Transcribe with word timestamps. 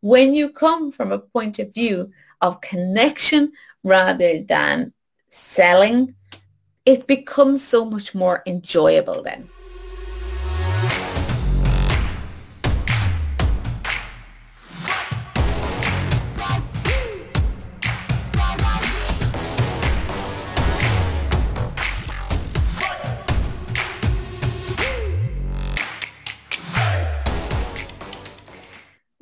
when 0.00 0.34
you 0.34 0.50
come 0.50 0.92
from 0.92 1.12
a 1.12 1.18
point 1.18 1.58
of 1.58 1.72
view 1.72 2.10
of 2.40 2.60
connection 2.60 3.52
rather 3.82 4.42
than 4.42 4.92
selling, 5.28 6.14
it 6.84 7.06
becomes 7.06 7.62
so 7.62 7.84
much 7.84 8.14
more 8.14 8.42
enjoyable 8.46 9.22
then. 9.22 9.48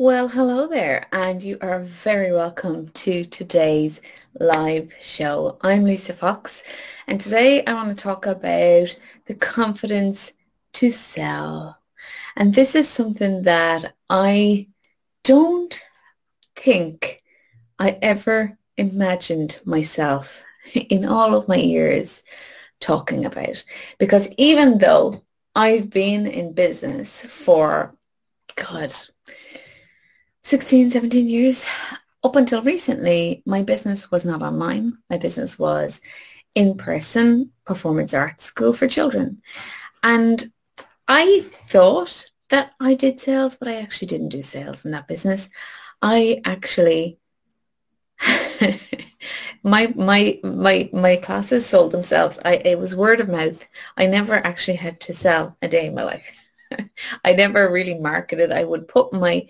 Well, 0.04 0.26
hello 0.26 0.66
there, 0.66 1.06
and 1.12 1.40
you 1.40 1.58
are 1.60 1.78
very 1.78 2.32
welcome 2.32 2.88
to 2.88 3.24
today's 3.24 4.00
live 4.40 4.92
show. 5.00 5.58
I'm 5.60 5.84
Lisa 5.84 6.12
Fox, 6.12 6.64
and 7.06 7.20
today 7.20 7.64
I 7.66 7.74
want 7.74 7.90
to 7.90 7.94
talk 7.94 8.26
about 8.26 8.96
the 9.26 9.34
confidence 9.36 10.32
to 10.72 10.90
sell. 10.90 11.78
And 12.34 12.52
this 12.52 12.74
is 12.74 12.88
something 12.88 13.42
that 13.42 13.94
I 14.10 14.66
don't 15.22 15.80
think 16.56 17.22
I 17.78 17.96
ever 18.02 18.58
imagined 18.76 19.60
myself 19.64 20.42
in 20.74 21.06
all 21.06 21.36
of 21.36 21.46
my 21.46 21.58
years 21.58 22.24
talking 22.80 23.24
about. 23.24 23.64
Because 23.98 24.28
even 24.36 24.78
though 24.78 25.22
I've 25.54 25.90
been 25.90 26.26
in 26.26 26.54
business 26.54 27.24
for, 27.24 27.94
God, 28.56 28.92
16, 30.44 30.90
17 30.90 31.28
years. 31.28 31.66
Up 32.24 32.36
until 32.36 32.62
recently, 32.62 33.42
my 33.46 33.62
business 33.62 34.10
was 34.10 34.24
not 34.24 34.42
online. 34.42 34.98
My 35.10 35.18
business 35.18 35.58
was 35.58 36.00
in-person 36.54 37.50
performance 37.64 38.14
arts 38.14 38.44
school 38.44 38.72
for 38.72 38.86
children. 38.86 39.42
And 40.02 40.52
I 41.08 41.46
thought 41.68 42.30
that 42.50 42.72
I 42.80 42.94
did 42.94 43.20
sales, 43.20 43.56
but 43.56 43.68
I 43.68 43.76
actually 43.76 44.08
didn't 44.08 44.28
do 44.28 44.42
sales 44.42 44.84
in 44.84 44.90
that 44.90 45.08
business. 45.08 45.48
I 46.00 46.40
actually 46.44 47.18
my 49.62 49.92
my 49.96 50.38
my 50.44 50.88
my 50.92 51.16
classes 51.16 51.66
sold 51.66 51.92
themselves. 51.92 52.38
I 52.44 52.56
it 52.56 52.78
was 52.78 52.94
word 52.94 53.20
of 53.20 53.28
mouth. 53.28 53.66
I 53.96 54.06
never 54.06 54.34
actually 54.34 54.76
had 54.76 55.00
to 55.00 55.14
sell 55.14 55.56
a 55.62 55.68
day 55.68 55.86
in 55.86 55.94
my 55.94 56.04
life. 56.04 56.41
I 57.24 57.32
never 57.32 57.70
really 57.70 57.94
marketed. 57.94 58.52
I 58.52 58.64
would 58.64 58.88
put 58.88 59.12
my, 59.12 59.46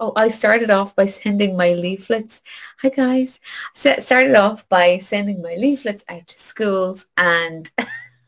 oh, 0.00 0.12
I 0.16 0.28
started 0.28 0.70
off 0.70 0.94
by 0.96 1.06
sending 1.06 1.56
my 1.56 1.72
leaflets. 1.72 2.42
Hi 2.80 2.88
guys. 2.88 3.40
started 3.74 4.34
off 4.34 4.68
by 4.68 4.98
sending 4.98 5.42
my 5.42 5.54
leaflets 5.54 6.04
out 6.08 6.26
to 6.26 6.38
schools 6.38 7.06
and 7.16 7.70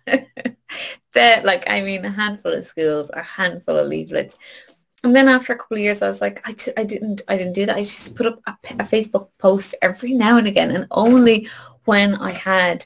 that 0.07 1.45
like, 1.45 1.69
I 1.69 1.81
mean, 1.83 2.05
a 2.05 2.11
handful 2.11 2.53
of 2.53 2.65
schools, 2.65 3.11
a 3.13 3.23
handful 3.23 3.77
of 3.77 3.89
leaflets. 3.89 4.37
And 5.03 5.17
then 5.17 5.29
after 5.29 5.55
a 5.55 5.57
couple 5.57 5.79
of 5.79 5.83
years, 5.83 6.03
I 6.03 6.09
was 6.09 6.21
like, 6.21 6.47
I, 6.47 6.55
I 6.81 6.85
didn't, 6.85 7.23
I 7.27 7.39
didn't 7.39 7.55
do 7.55 7.65
that. 7.67 7.77
I 7.77 7.85
just 7.85 8.15
put 8.17 8.27
up 8.27 8.41
a, 8.47 8.51
a 8.51 8.85
Facebook 8.85 9.29
post 9.39 9.75
every 9.81 10.13
now 10.13 10.37
and 10.37 10.47
again, 10.47 10.71
and 10.71 10.87
only 10.91 11.49
when 11.87 12.17
I 12.17 12.33
had 12.33 12.85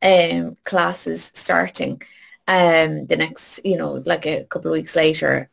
um, 0.00 0.56
classes 0.64 1.32
starting 1.34 2.00
um, 2.48 3.06
the 3.06 3.16
next, 3.16 3.60
you 3.64 3.76
know, 3.76 4.02
like 4.04 4.26
a 4.26 4.44
couple 4.44 4.70
of 4.70 4.78
weeks 4.78 4.96
later, 4.96 5.48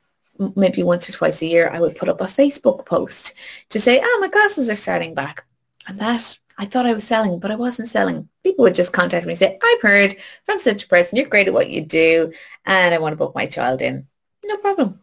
maybe 0.55 0.83
once 0.83 1.09
or 1.09 1.13
twice 1.13 1.41
a 1.41 1.45
year, 1.45 1.69
I 1.69 1.79
would 1.79 1.95
put 1.95 2.09
up 2.09 2.21
a 2.21 2.25
Facebook 2.25 2.85
post 2.85 3.33
to 3.69 3.79
say, 3.79 3.99
oh, 4.03 4.17
my 4.21 4.27
classes 4.27 4.69
are 4.69 4.75
starting 4.75 5.13
back. 5.13 5.45
And 5.87 5.97
that, 5.99 6.37
I 6.57 6.65
thought 6.65 6.85
I 6.85 6.93
was 6.93 7.03
selling, 7.03 7.39
but 7.39 7.51
I 7.51 7.55
wasn't 7.55 7.89
selling. 7.89 8.29
People 8.43 8.63
would 8.63 8.75
just 8.75 8.93
contact 8.93 9.25
me 9.25 9.33
and 9.33 9.39
say, 9.39 9.57
I've 9.61 9.81
heard 9.81 10.15
from 10.45 10.59
such 10.59 10.83
a 10.83 10.87
person, 10.87 11.17
you're 11.17 11.27
great 11.27 11.47
at 11.47 11.53
what 11.53 11.69
you 11.69 11.81
do, 11.81 12.31
and 12.65 12.93
I 12.93 12.99
want 12.99 13.13
to 13.13 13.17
book 13.17 13.35
my 13.35 13.45
child 13.45 13.81
in. 13.81 14.07
No 14.45 14.57
problem. 14.57 14.99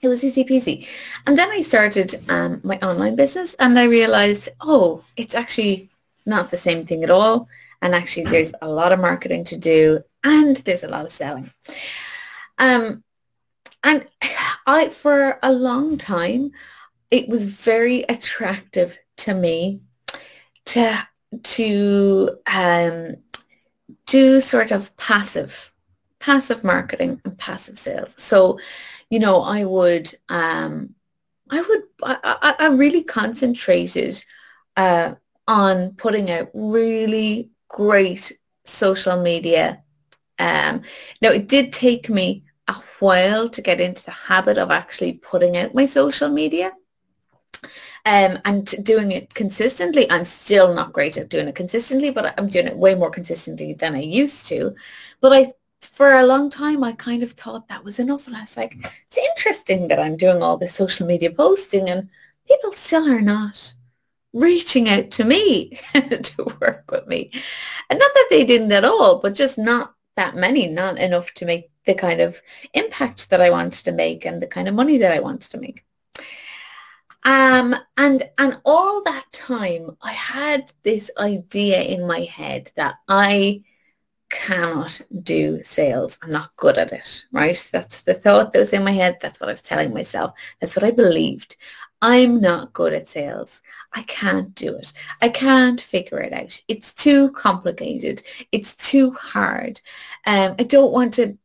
It 0.00 0.08
was 0.08 0.22
easy 0.22 0.44
peasy. 0.44 0.86
And 1.26 1.36
then 1.36 1.50
I 1.50 1.60
started 1.60 2.22
um, 2.28 2.60
my 2.62 2.78
online 2.78 3.16
business 3.16 3.54
and 3.58 3.76
I 3.76 3.84
realized, 3.84 4.50
oh, 4.60 5.02
it's 5.16 5.34
actually 5.34 5.88
not 6.24 6.50
the 6.50 6.56
same 6.56 6.86
thing 6.86 7.02
at 7.02 7.10
all. 7.10 7.48
And 7.82 7.94
actually 7.94 8.24
there's 8.24 8.52
a 8.62 8.68
lot 8.68 8.92
of 8.92 9.00
marketing 9.00 9.44
to 9.44 9.56
do 9.56 10.04
and 10.24 10.56
there's 10.58 10.84
a 10.84 10.88
lot 10.88 11.06
of 11.06 11.12
selling. 11.12 11.50
Um, 12.58 13.04
and 13.84 14.06
I, 14.66 14.88
for 14.88 15.38
a 15.42 15.52
long 15.52 15.96
time, 15.98 16.52
it 17.10 17.28
was 17.28 17.46
very 17.46 18.02
attractive 18.08 18.98
to 19.18 19.34
me 19.34 19.80
to 20.66 21.06
to 21.42 22.30
um, 22.46 23.16
do 24.06 24.40
sort 24.40 24.70
of 24.70 24.94
passive 24.96 25.72
passive 26.20 26.64
marketing 26.64 27.20
and 27.24 27.38
passive 27.38 27.78
sales. 27.78 28.14
So, 28.18 28.58
you 29.08 29.18
know, 29.18 29.42
I 29.42 29.64
would 29.64 30.12
um, 30.28 30.94
I 31.50 31.60
would 31.60 31.82
I, 32.02 32.54
I 32.58 32.68
really 32.68 33.04
concentrated 33.04 34.22
uh, 34.76 35.14
on 35.46 35.92
putting 35.92 36.30
out 36.30 36.50
really 36.52 37.50
great 37.68 38.32
social 38.64 39.20
media 39.20 39.82
um, 40.38 40.82
now, 41.20 41.30
it 41.30 41.48
did 41.48 41.72
take 41.72 42.08
me 42.08 42.44
a 42.68 42.74
while 43.00 43.48
to 43.48 43.62
get 43.62 43.80
into 43.80 44.04
the 44.04 44.10
habit 44.10 44.58
of 44.58 44.70
actually 44.70 45.14
putting 45.14 45.56
out 45.56 45.74
my 45.74 45.84
social 45.84 46.28
media. 46.28 46.72
Um, 48.06 48.38
and 48.44 48.64
doing 48.84 49.10
it 49.10 49.34
consistently. 49.34 50.08
I'm 50.10 50.24
still 50.24 50.72
not 50.72 50.92
great 50.92 51.16
at 51.16 51.28
doing 51.28 51.48
it 51.48 51.56
consistently, 51.56 52.10
but 52.10 52.38
I'm 52.38 52.46
doing 52.46 52.68
it 52.68 52.76
way 52.76 52.94
more 52.94 53.10
consistently 53.10 53.74
than 53.74 53.96
I 53.96 54.00
used 54.00 54.46
to. 54.46 54.76
But 55.20 55.32
I, 55.32 55.52
for 55.80 56.12
a 56.12 56.24
long 56.24 56.48
time, 56.50 56.84
I 56.84 56.92
kind 56.92 57.24
of 57.24 57.32
thought 57.32 57.66
that 57.68 57.82
was 57.82 57.98
enough. 57.98 58.28
And 58.28 58.36
I 58.36 58.42
was 58.42 58.56
like, 58.56 58.76
it's 59.08 59.18
interesting 59.18 59.88
that 59.88 59.98
I'm 59.98 60.16
doing 60.16 60.40
all 60.40 60.56
this 60.56 60.72
social 60.72 61.06
media 61.06 61.32
posting 61.32 61.90
and 61.90 62.08
people 62.46 62.72
still 62.72 63.10
are 63.10 63.20
not 63.20 63.74
reaching 64.32 64.88
out 64.88 65.10
to 65.12 65.24
me 65.24 65.78
to 65.94 66.56
work 66.60 66.90
with 66.90 67.06
me. 67.08 67.32
And 67.90 67.98
not 67.98 68.10
that 68.14 68.28
they 68.30 68.44
didn't 68.44 68.72
at 68.72 68.84
all, 68.84 69.18
but 69.18 69.34
just 69.34 69.58
not 69.58 69.94
that 70.18 70.34
many, 70.34 70.66
not 70.66 70.98
enough 70.98 71.32
to 71.34 71.46
make 71.46 71.70
the 71.86 71.94
kind 71.94 72.20
of 72.20 72.42
impact 72.74 73.30
that 73.30 73.40
I 73.40 73.50
wanted 73.50 73.84
to 73.84 73.92
make 73.92 74.26
and 74.26 74.42
the 74.42 74.46
kind 74.46 74.68
of 74.68 74.74
money 74.74 74.98
that 74.98 75.12
I 75.12 75.20
wanted 75.20 75.50
to 75.52 75.58
make. 75.58 75.84
Um, 77.24 77.76
and 77.96 78.22
and 78.36 78.60
all 78.64 79.02
that 79.04 79.26
time, 79.32 79.96
I 80.02 80.12
had 80.12 80.72
this 80.82 81.10
idea 81.18 81.82
in 81.82 82.06
my 82.06 82.20
head 82.20 82.70
that 82.74 82.96
I 83.08 83.62
cannot 84.30 85.00
do 85.22 85.62
sales. 85.62 86.18
I'm 86.22 86.30
not 86.30 86.54
good 86.56 86.78
at 86.78 86.92
it, 86.92 87.26
right? 87.32 87.68
That's 87.72 88.02
the 88.02 88.14
thought 88.14 88.52
that 88.52 88.58
was 88.58 88.72
in 88.72 88.84
my 88.84 88.92
head. 88.92 89.18
That's 89.20 89.40
what 89.40 89.48
I 89.48 89.52
was 89.52 89.62
telling 89.62 89.92
myself. 89.92 90.32
That's 90.60 90.76
what 90.76 90.84
I 90.84 90.90
believed. 90.90 91.56
I'm 92.00 92.40
not 92.40 92.72
good 92.72 92.92
at 92.92 93.08
sales. 93.08 93.60
I 93.92 94.02
can't 94.02 94.54
do 94.54 94.76
it. 94.76 94.92
I 95.20 95.30
can't 95.30 95.80
figure 95.80 96.20
it 96.20 96.32
out. 96.32 96.60
It's 96.68 96.92
too 96.92 97.32
complicated. 97.32 98.22
It's 98.52 98.76
too 98.76 99.10
hard. 99.12 99.80
Um, 100.26 100.54
I 100.58 100.62
don't 100.62 100.92
want 100.92 101.14
to 101.14 101.36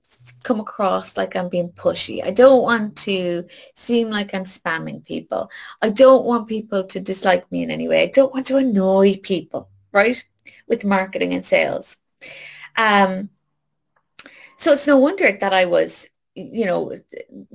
come 0.44 0.60
across 0.60 1.18
like 1.18 1.36
I'm 1.36 1.50
being 1.50 1.70
pushy. 1.70 2.24
I 2.24 2.32
don't 2.32 2.62
want 2.62 2.96
to 2.98 3.46
seem 3.76 4.10
like 4.10 4.34
I'm 4.34 4.44
spamming 4.44 5.04
people. 5.06 5.50
I 5.82 5.90
don't 5.90 6.26
want 6.26 6.48
people 6.48 6.84
to 6.84 7.00
dislike 7.00 7.52
me 7.52 7.64
in 7.64 7.72
any 7.72 7.88
way. 7.88 8.04
I 8.04 8.08
don't 8.08 8.34
want 8.34 8.46
to 8.48 8.58
annoy 8.58 9.18
people, 9.18 9.70
right? 9.92 10.24
With 10.68 10.86
marketing 10.86 11.34
and 11.34 11.44
sales. 11.44 11.98
Um, 12.78 13.30
so 14.58 14.74
it's 14.74 14.88
no 14.88 14.98
wonder 14.98 15.32
that 15.32 15.54
I 15.54 15.66
was 15.66 16.08
you 16.36 16.66
know, 16.66 16.96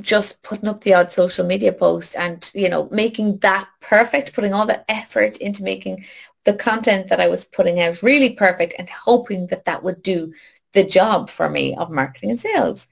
just 0.00 0.42
putting 0.42 0.68
up 0.68 0.82
the 0.82 0.94
odd 0.94 1.10
social 1.10 1.44
media 1.44 1.72
post 1.72 2.14
and, 2.14 2.50
you 2.54 2.68
know, 2.68 2.88
making 2.92 3.38
that 3.38 3.68
perfect, 3.80 4.32
putting 4.32 4.54
all 4.54 4.66
the 4.66 4.88
effort 4.90 5.36
into 5.38 5.64
making 5.64 6.04
the 6.44 6.54
content 6.54 7.08
that 7.08 7.20
I 7.20 7.28
was 7.28 7.44
putting 7.44 7.80
out 7.80 8.02
really 8.02 8.30
perfect 8.30 8.74
and 8.78 8.88
hoping 8.88 9.48
that 9.48 9.64
that 9.64 9.82
would 9.82 10.02
do 10.02 10.32
the 10.72 10.84
job 10.84 11.28
for 11.28 11.48
me 11.48 11.74
of 11.74 11.90
marketing 11.90 12.30
and 12.30 12.40
sales. 12.40 12.86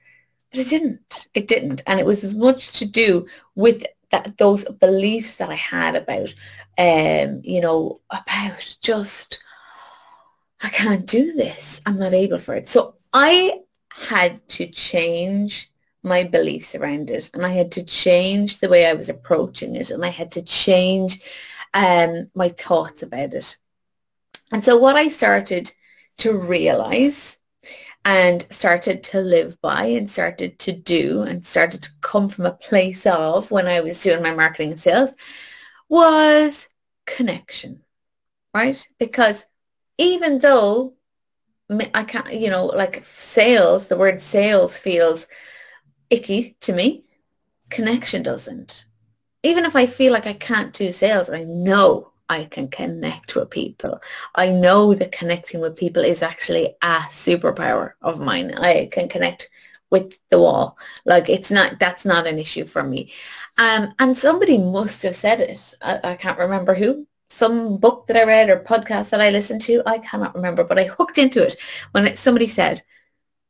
But 0.51 0.61
it 0.61 0.67
didn't. 0.67 1.27
It 1.33 1.47
didn't. 1.47 1.83
And 1.87 1.99
it 1.99 2.05
was 2.05 2.23
as 2.23 2.35
much 2.35 2.79
to 2.79 2.85
do 2.85 3.25
with 3.55 3.85
that 4.09 4.37
those 4.37 4.65
beliefs 4.65 5.37
that 5.37 5.49
I 5.49 5.55
had 5.55 5.95
about, 5.95 6.33
um, 6.77 7.41
you 7.43 7.61
know, 7.61 8.01
about 8.09 8.75
just, 8.81 9.39
I 10.61 10.69
can't 10.69 11.05
do 11.05 11.33
this. 11.33 11.81
I'm 11.85 11.97
not 11.97 12.13
able 12.13 12.39
for 12.39 12.55
it. 12.55 12.67
So 12.67 12.95
I 13.13 13.59
had 13.91 14.47
to 14.49 14.67
change 14.67 15.71
my 16.03 16.23
beliefs 16.23 16.75
around 16.75 17.09
it 17.09 17.29
and 17.33 17.45
I 17.45 17.49
had 17.49 17.71
to 17.73 17.83
change 17.83 18.59
the 18.59 18.69
way 18.69 18.85
I 18.85 18.93
was 18.93 19.09
approaching 19.09 19.75
it 19.75 19.89
and 19.89 20.05
I 20.05 20.09
had 20.09 20.31
to 20.33 20.41
change 20.41 21.21
um, 21.73 22.29
my 22.33 22.49
thoughts 22.49 23.03
about 23.03 23.33
it. 23.33 23.57
And 24.51 24.63
so 24.63 24.77
what 24.77 24.95
I 24.95 25.07
started 25.09 25.71
to 26.19 26.37
realize 26.37 27.37
and 28.05 28.47
started 28.49 29.03
to 29.03 29.19
live 29.19 29.59
by 29.61 29.83
and 29.83 30.09
started 30.09 30.57
to 30.59 30.71
do 30.71 31.23
and 31.23 31.45
started 31.45 31.83
to 31.83 31.89
come 32.01 32.29
from 32.29 32.45
a 32.45 32.53
place 32.53 33.05
of 33.05 33.51
when 33.51 33.67
I 33.67 33.81
was 33.81 34.01
doing 34.01 34.23
my 34.23 34.33
marketing 34.33 34.71
and 34.71 34.79
sales 34.79 35.13
was 35.89 36.67
connection, 37.05 37.81
right? 38.53 38.87
Because 38.97 39.43
even 39.97 40.39
though 40.39 40.93
I 41.93 42.03
can't, 42.03 42.33
you 42.33 42.49
know, 42.49 42.65
like 42.67 43.05
sales, 43.05 43.87
the 43.87 43.97
word 43.97 44.21
sales 44.21 44.77
feels 44.77 45.27
icky 46.09 46.55
to 46.61 46.73
me, 46.73 47.03
connection 47.69 48.23
doesn't. 48.23 48.85
Even 49.43 49.65
if 49.65 49.75
I 49.75 49.85
feel 49.85 50.13
like 50.13 50.27
I 50.27 50.33
can't 50.33 50.73
do 50.73 50.91
sales, 50.91 51.29
I 51.29 51.43
know 51.43 52.11
I 52.29 52.45
can 52.45 52.67
connect 52.67 53.35
with 53.35 53.49
people. 53.49 54.01
I 54.35 54.49
know 54.49 54.93
that 54.93 55.11
connecting 55.11 55.61
with 55.61 55.75
people 55.75 56.03
is 56.03 56.21
actually 56.21 56.75
a 56.81 56.99
superpower 57.09 57.93
of 58.01 58.19
mine. 58.19 58.53
I 58.55 58.89
can 58.91 59.07
connect 59.07 59.49
with 59.89 60.17
the 60.29 60.39
wall. 60.39 60.77
Like 61.05 61.29
it's 61.29 61.51
not, 61.51 61.79
that's 61.79 62.05
not 62.05 62.27
an 62.27 62.39
issue 62.39 62.65
for 62.65 62.83
me. 62.83 63.13
Um, 63.57 63.93
and 63.99 64.17
somebody 64.17 64.57
must 64.57 65.03
have 65.03 65.15
said 65.15 65.39
it. 65.39 65.75
I, 65.81 65.99
I 66.03 66.15
can't 66.15 66.39
remember 66.39 66.73
who. 66.73 67.07
Some 67.29 67.77
book 67.77 68.07
that 68.07 68.17
I 68.17 68.23
read 68.23 68.49
or 68.49 68.59
podcast 68.59 69.09
that 69.09 69.21
I 69.21 69.29
listened 69.29 69.61
to. 69.63 69.83
I 69.85 69.99
cannot 69.99 70.35
remember, 70.35 70.63
but 70.63 70.79
I 70.79 70.85
hooked 70.85 71.17
into 71.17 71.43
it 71.43 71.55
when 71.91 72.07
it, 72.07 72.17
somebody 72.17 72.47
said, 72.47 72.83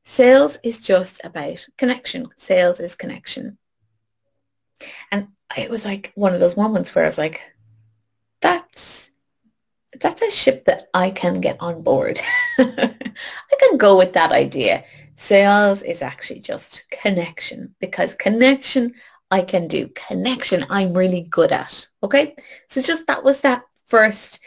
sales 0.04 0.58
is 0.64 0.82
just 0.82 1.22
about 1.24 1.66
connection. 1.78 2.28
Sales 2.38 2.80
is 2.80 2.96
connection. 2.96 3.58
And 5.12 5.28
it 5.58 5.70
was 5.70 5.86
like 5.86 6.12
one 6.16 6.34
of 6.34 6.40
those 6.40 6.58
moments 6.58 6.94
where 6.94 7.06
I 7.06 7.08
was 7.08 7.18
like, 7.18 7.54
that's 8.42 9.12
that's 10.00 10.22
a 10.22 10.30
ship 10.30 10.66
that 10.66 10.90
I 10.94 11.10
can 11.12 11.42
get 11.42 11.58
on 11.60 11.82
board. 11.82 12.20
I 12.58 13.56
can 13.60 13.78
go 13.78 13.98
with 13.98 14.14
that 14.14 14.32
idea. 14.32 14.84
Sales 15.16 15.82
is 15.82 16.02
actually 16.02 16.40
just 16.40 16.84
connection 16.92 17.74
because 17.80 18.14
connection 18.14 18.94
I 19.32 19.42
can 19.42 19.68
do. 19.68 19.90
Connection 19.90 20.66
I'm 20.70 20.94
really 20.94 21.22
good 21.22 21.52
at. 21.52 21.88
Okay. 22.04 22.36
So 22.68 22.82
just 22.82 23.08
that 23.08 23.24
was 23.24 23.42
that 23.42 23.64
first 23.88 24.39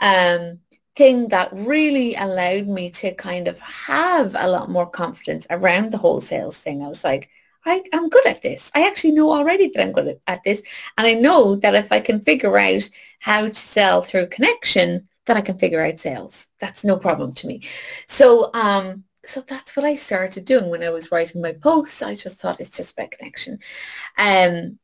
um, 0.00 0.58
thing 0.96 1.28
that 1.28 1.50
really 1.52 2.14
allowed 2.14 2.66
me 2.66 2.90
to 2.90 3.14
kind 3.14 3.48
of 3.48 3.58
have 3.60 4.34
a 4.38 4.48
lot 4.48 4.70
more 4.70 4.88
confidence 4.88 5.46
around 5.50 5.90
the 5.90 5.98
whole 5.98 6.20
sales 6.20 6.58
thing. 6.58 6.82
I 6.82 6.88
was 6.88 7.04
like, 7.04 7.30
I, 7.64 7.82
am 7.92 8.08
good 8.08 8.26
at 8.26 8.42
this. 8.42 8.70
I 8.74 8.86
actually 8.86 9.12
know 9.12 9.32
already 9.32 9.68
that 9.68 9.82
I'm 9.82 9.92
good 9.92 10.18
at 10.26 10.42
this. 10.44 10.62
And 10.96 11.06
I 11.06 11.14
know 11.14 11.56
that 11.56 11.74
if 11.74 11.92
I 11.92 12.00
can 12.00 12.20
figure 12.20 12.58
out 12.58 12.88
how 13.18 13.46
to 13.48 13.54
sell 13.54 14.02
through 14.02 14.28
connection, 14.28 15.08
then 15.26 15.36
I 15.36 15.42
can 15.42 15.58
figure 15.58 15.84
out 15.84 16.00
sales. 16.00 16.48
That's 16.58 16.84
no 16.84 16.96
problem 16.96 17.34
to 17.34 17.46
me. 17.46 17.62
So, 18.06 18.50
um, 18.54 19.04
so 19.24 19.42
that's 19.42 19.76
what 19.76 19.84
I 19.84 19.94
started 19.94 20.46
doing 20.46 20.70
when 20.70 20.82
I 20.82 20.90
was 20.90 21.12
writing 21.12 21.42
my 21.42 21.52
posts. 21.52 22.02
I 22.02 22.14
just 22.14 22.38
thought 22.38 22.60
it's 22.60 22.76
just 22.76 22.94
about 22.94 23.10
connection. 23.10 23.58
Um, 24.16 24.78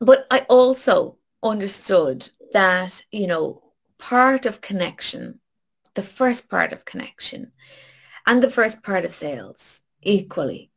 but 0.00 0.26
I 0.30 0.46
also 0.48 1.18
understood 1.42 2.30
that, 2.52 3.02
you 3.10 3.26
know, 3.26 3.62
part 3.98 4.46
of 4.46 4.60
connection, 4.60 5.40
the 5.94 6.02
first 6.02 6.48
part 6.48 6.72
of 6.72 6.84
connection 6.84 7.52
and 8.26 8.42
the 8.42 8.50
first 8.50 8.82
part 8.82 9.04
of 9.04 9.12
sales 9.12 9.80
equally 10.02 10.70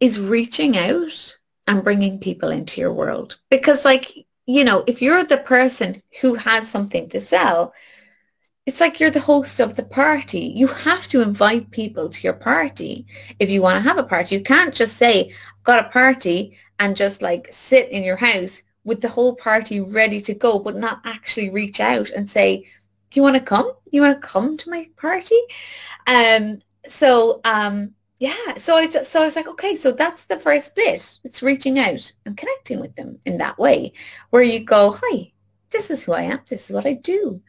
is 0.00 0.20
reaching 0.20 0.76
out 0.76 1.36
and 1.66 1.84
bringing 1.84 2.18
people 2.18 2.50
into 2.50 2.80
your 2.80 2.92
world. 2.92 3.38
Because 3.50 3.84
like, 3.84 4.26
you 4.46 4.64
know, 4.64 4.84
if 4.86 5.02
you're 5.02 5.24
the 5.24 5.38
person 5.38 6.02
who 6.20 6.34
has 6.34 6.68
something 6.68 7.08
to 7.10 7.20
sell, 7.20 7.72
it's 8.64 8.80
like 8.80 9.00
you're 9.00 9.10
the 9.10 9.20
host 9.20 9.60
of 9.60 9.76
the 9.76 9.82
party. 9.82 10.52
You 10.54 10.66
have 10.66 11.08
to 11.08 11.22
invite 11.22 11.70
people 11.70 12.10
to 12.10 12.22
your 12.22 12.34
party 12.34 13.06
if 13.38 13.50
you 13.50 13.62
want 13.62 13.82
to 13.82 13.88
have 13.88 13.96
a 13.96 14.02
party. 14.02 14.36
You 14.36 14.42
can't 14.42 14.74
just 14.74 14.98
say, 14.98 15.30
I've 15.30 15.64
got 15.64 15.86
a 15.86 15.88
party 15.88 16.58
and 16.78 16.94
just 16.94 17.22
like 17.22 17.48
sit 17.50 17.88
in 17.88 18.04
your 18.04 18.16
house 18.16 18.62
with 18.88 19.00
the 19.00 19.08
whole 19.08 19.36
party 19.36 19.80
ready 19.80 20.20
to 20.22 20.34
go, 20.34 20.58
but 20.58 20.76
not 20.76 21.00
actually 21.04 21.50
reach 21.50 21.78
out 21.78 22.10
and 22.10 22.28
say, 22.28 22.66
do 23.10 23.20
you 23.20 23.22
want 23.22 23.36
to 23.36 23.40
come? 23.40 23.72
You 23.90 24.02
want 24.02 24.20
to 24.20 24.26
come 24.26 24.56
to 24.56 24.70
my 24.70 24.88
party? 24.96 25.40
Um, 26.06 26.58
so 26.86 27.40
um, 27.44 27.94
yeah, 28.18 28.54
so 28.56 28.74
I 28.76 28.88
just, 28.88 29.12
so 29.12 29.22
I 29.22 29.26
was 29.26 29.36
like, 29.36 29.46
okay, 29.48 29.76
so 29.76 29.92
that's 29.92 30.24
the 30.24 30.38
first 30.38 30.74
bit. 30.74 31.18
It's 31.22 31.42
reaching 31.42 31.78
out 31.78 32.12
and 32.26 32.36
connecting 32.36 32.80
with 32.80 32.96
them 32.96 33.18
in 33.24 33.38
that 33.38 33.58
way, 33.58 33.92
where 34.30 34.42
you 34.42 34.64
go, 34.64 34.98
hi, 35.00 35.32
this 35.70 35.90
is 35.90 36.04
who 36.04 36.14
I 36.14 36.22
am. 36.22 36.40
This 36.48 36.64
is 36.66 36.72
what 36.74 36.86
I 36.86 36.94
do, 36.94 37.40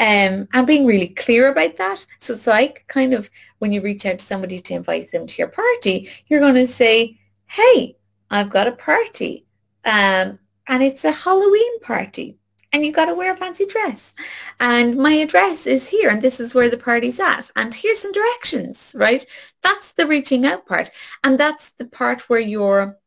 um, 0.00 0.48
and 0.52 0.66
being 0.66 0.86
really 0.86 1.08
clear 1.08 1.48
about 1.48 1.76
that. 1.76 2.04
So 2.18 2.34
it's 2.34 2.46
like 2.46 2.84
kind 2.88 3.14
of 3.14 3.30
when 3.58 3.72
you 3.72 3.80
reach 3.82 4.04
out 4.06 4.18
to 4.18 4.24
somebody 4.24 4.58
to 4.60 4.74
invite 4.74 5.12
them 5.12 5.26
to 5.26 5.38
your 5.38 5.48
party, 5.48 6.08
you're 6.26 6.40
going 6.40 6.54
to 6.54 6.66
say, 6.66 7.18
hey, 7.46 7.96
I've 8.30 8.50
got 8.50 8.66
a 8.66 8.72
party, 8.72 9.46
um, 9.84 10.38
and 10.68 10.82
it's 10.82 11.04
a 11.04 11.12
Halloween 11.12 11.80
party 11.80 12.38
and 12.72 12.84
you 12.84 12.92
got 12.92 13.06
to 13.06 13.14
wear 13.14 13.32
a 13.32 13.36
fancy 13.36 13.64
dress. 13.66 14.14
And 14.60 14.96
my 14.96 15.12
address 15.12 15.66
is 15.66 15.88
here 15.88 16.10
and 16.10 16.20
this 16.20 16.40
is 16.40 16.54
where 16.54 16.68
the 16.68 16.76
party's 16.76 17.18
at. 17.20 17.50
And 17.56 17.72
here's 17.74 18.00
some 18.00 18.12
directions, 18.12 18.94
right? 18.96 19.24
That's 19.62 19.92
the 19.92 20.06
reaching 20.06 20.44
out 20.44 20.66
part. 20.66 20.90
And 21.24 21.38
that's 21.38 21.70
the 21.70 21.86
part 21.86 22.28
where 22.28 22.40
you're 22.40 22.98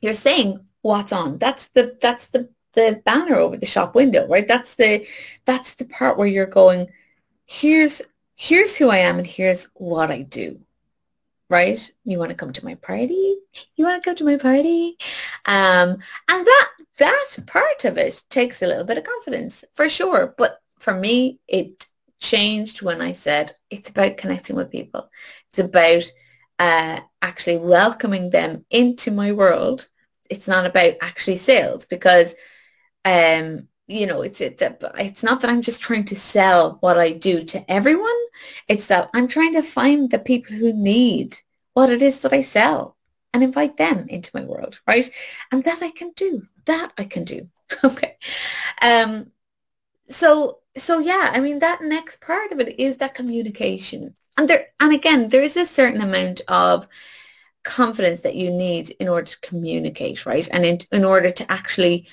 you're 0.00 0.14
saying 0.14 0.60
what's 0.82 1.12
on. 1.12 1.38
That's 1.38 1.68
the 1.68 1.96
that's 2.00 2.26
the 2.28 2.48
the 2.72 3.00
banner 3.04 3.36
over 3.36 3.56
the 3.56 3.66
shop 3.66 3.94
window, 3.94 4.26
right? 4.28 4.46
That's 4.46 4.74
the 4.74 5.06
that's 5.44 5.74
the 5.74 5.84
part 5.84 6.18
where 6.18 6.26
you're 6.26 6.46
going, 6.46 6.88
here's 7.46 8.02
here's 8.34 8.76
who 8.76 8.90
I 8.90 8.98
am 8.98 9.18
and 9.18 9.26
here's 9.26 9.68
what 9.74 10.10
I 10.10 10.22
do 10.22 10.60
right? 11.48 11.92
You 12.04 12.18
want 12.18 12.30
to 12.30 12.36
come 12.36 12.52
to 12.52 12.64
my 12.64 12.74
party? 12.76 13.36
You 13.76 13.84
want 13.84 14.02
to 14.02 14.08
come 14.08 14.16
to 14.16 14.24
my 14.24 14.36
party? 14.36 14.96
Um, 15.44 15.98
and 16.28 16.46
that 16.46 16.70
that 16.98 17.36
part 17.46 17.84
of 17.84 17.98
it 17.98 18.22
takes 18.30 18.62
a 18.62 18.66
little 18.66 18.84
bit 18.84 18.98
of 18.98 19.04
confidence 19.04 19.64
for 19.74 19.88
sure. 19.88 20.34
But 20.36 20.60
for 20.78 20.94
me, 20.94 21.38
it 21.46 21.86
changed 22.18 22.82
when 22.82 23.00
I 23.00 23.12
said 23.12 23.52
it's 23.70 23.90
about 23.90 24.16
connecting 24.16 24.56
with 24.56 24.70
people. 24.70 25.10
It's 25.50 25.58
about 25.58 26.04
uh, 26.58 27.00
actually 27.22 27.58
welcoming 27.58 28.30
them 28.30 28.64
into 28.70 29.10
my 29.10 29.32
world. 29.32 29.88
It's 30.30 30.48
not 30.48 30.66
about 30.66 30.94
actually 31.00 31.36
sales 31.36 31.86
because 31.86 32.34
um, 33.04 33.68
you 33.86 34.06
know, 34.06 34.22
it's 34.22 34.40
it, 34.40 34.60
it's 34.98 35.22
not 35.22 35.40
that 35.40 35.50
I'm 35.50 35.62
just 35.62 35.80
trying 35.80 36.04
to 36.04 36.16
sell 36.16 36.78
what 36.80 36.98
I 36.98 37.12
do 37.12 37.42
to 37.44 37.70
everyone. 37.70 38.20
It's 38.68 38.88
that 38.88 39.10
I'm 39.14 39.28
trying 39.28 39.52
to 39.52 39.62
find 39.62 40.10
the 40.10 40.18
people 40.18 40.56
who 40.56 40.72
need 40.72 41.36
what 41.74 41.90
it 41.90 42.02
is 42.02 42.20
that 42.22 42.32
I 42.32 42.40
sell 42.40 42.96
and 43.32 43.44
invite 43.44 43.76
them 43.76 44.06
into 44.08 44.30
my 44.34 44.44
world, 44.44 44.80
right? 44.86 45.08
And 45.52 45.62
that 45.64 45.82
I 45.82 45.90
can 45.90 46.12
do. 46.16 46.46
That 46.64 46.92
I 46.98 47.04
can 47.04 47.24
do. 47.24 47.48
okay. 47.84 48.16
Um, 48.82 49.30
so 50.08 50.60
so 50.76 50.98
yeah, 50.98 51.30
I 51.32 51.40
mean 51.40 51.60
that 51.60 51.82
next 51.82 52.20
part 52.20 52.52
of 52.52 52.60
it 52.60 52.78
is 52.80 52.96
that 52.98 53.14
communication. 53.14 54.14
And 54.36 54.48
there 54.48 54.68
and 54.80 54.92
again, 54.92 55.28
there 55.28 55.42
is 55.42 55.56
a 55.56 55.66
certain 55.66 56.00
amount 56.00 56.40
of 56.48 56.88
confidence 57.62 58.20
that 58.20 58.36
you 58.36 58.50
need 58.50 58.90
in 59.00 59.08
order 59.08 59.26
to 59.26 59.40
communicate, 59.40 60.24
right? 60.24 60.48
And 60.52 60.64
in, 60.64 60.78
in 60.92 61.04
order 61.04 61.30
to 61.30 61.52
actually 61.52 62.06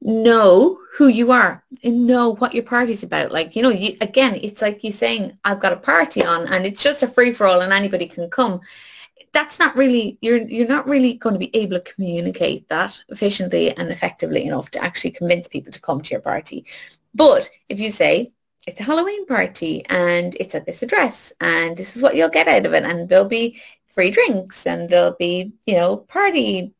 know 0.00 0.78
who 0.94 1.08
you 1.08 1.32
are 1.32 1.64
and 1.82 2.06
know 2.06 2.34
what 2.36 2.54
your 2.54 2.62
party's 2.64 3.02
about. 3.02 3.32
Like, 3.32 3.56
you 3.56 3.62
know, 3.62 3.70
you, 3.70 3.96
again, 4.00 4.38
it's 4.42 4.62
like 4.62 4.84
you 4.84 4.92
saying, 4.92 5.38
I've 5.44 5.60
got 5.60 5.72
a 5.72 5.76
party 5.76 6.24
on 6.24 6.46
and 6.46 6.66
it's 6.66 6.82
just 6.82 7.02
a 7.02 7.08
free 7.08 7.32
for 7.32 7.46
all 7.46 7.60
and 7.60 7.72
anybody 7.72 8.06
can 8.06 8.30
come. 8.30 8.60
That's 9.32 9.58
not 9.58 9.76
really, 9.76 10.18
you're, 10.22 10.38
you're 10.38 10.68
not 10.68 10.88
really 10.88 11.14
going 11.14 11.34
to 11.34 11.38
be 11.38 11.54
able 11.54 11.78
to 11.78 11.92
communicate 11.92 12.68
that 12.68 12.98
efficiently 13.08 13.76
and 13.76 13.90
effectively 13.90 14.44
enough 14.44 14.70
to 14.70 14.82
actually 14.82 15.10
convince 15.10 15.48
people 15.48 15.72
to 15.72 15.80
come 15.80 16.00
to 16.00 16.10
your 16.10 16.20
party. 16.20 16.64
But 17.14 17.50
if 17.68 17.80
you 17.80 17.90
say, 17.90 18.32
it's 18.66 18.80
a 18.80 18.84
Halloween 18.84 19.26
party 19.26 19.84
and 19.86 20.34
it's 20.40 20.54
at 20.54 20.66
this 20.66 20.82
address 20.82 21.32
and 21.40 21.76
this 21.76 21.96
is 21.96 22.02
what 22.02 22.16
you'll 22.16 22.28
get 22.28 22.48
out 22.48 22.66
of 22.66 22.74
it 22.74 22.84
and 22.84 23.08
there'll 23.08 23.24
be 23.24 23.60
free 23.88 24.10
drinks 24.10 24.66
and 24.66 24.88
there'll 24.88 25.16
be, 25.18 25.52
you 25.66 25.74
know, 25.74 25.96
party 25.96 26.74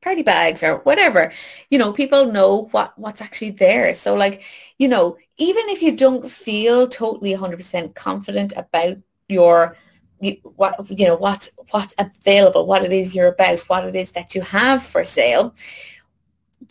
party 0.00 0.22
bags 0.22 0.62
or 0.62 0.78
whatever. 0.78 1.32
You 1.70 1.78
know 1.78 1.92
people 1.92 2.26
know 2.26 2.68
what 2.72 2.98
what's 2.98 3.20
actually 3.20 3.50
there. 3.50 3.94
So 3.94 4.14
like 4.14 4.42
you 4.78 4.88
know 4.88 5.16
even 5.36 5.68
if 5.68 5.82
you 5.82 5.96
don't 5.96 6.30
feel 6.30 6.88
totally 6.88 7.34
100% 7.34 7.94
confident 7.94 8.52
about 8.56 8.96
your 9.28 9.76
you, 10.20 10.36
what 10.42 10.74
you 10.90 11.06
know 11.06 11.16
what's 11.16 11.50
what's 11.70 11.94
available 11.98 12.66
what 12.66 12.84
it 12.84 12.92
is 12.92 13.14
you're 13.14 13.28
about 13.28 13.60
what 13.68 13.84
it 13.84 13.94
is 13.94 14.10
that 14.12 14.34
you 14.34 14.40
have 14.40 14.82
for 14.82 15.04
sale 15.04 15.54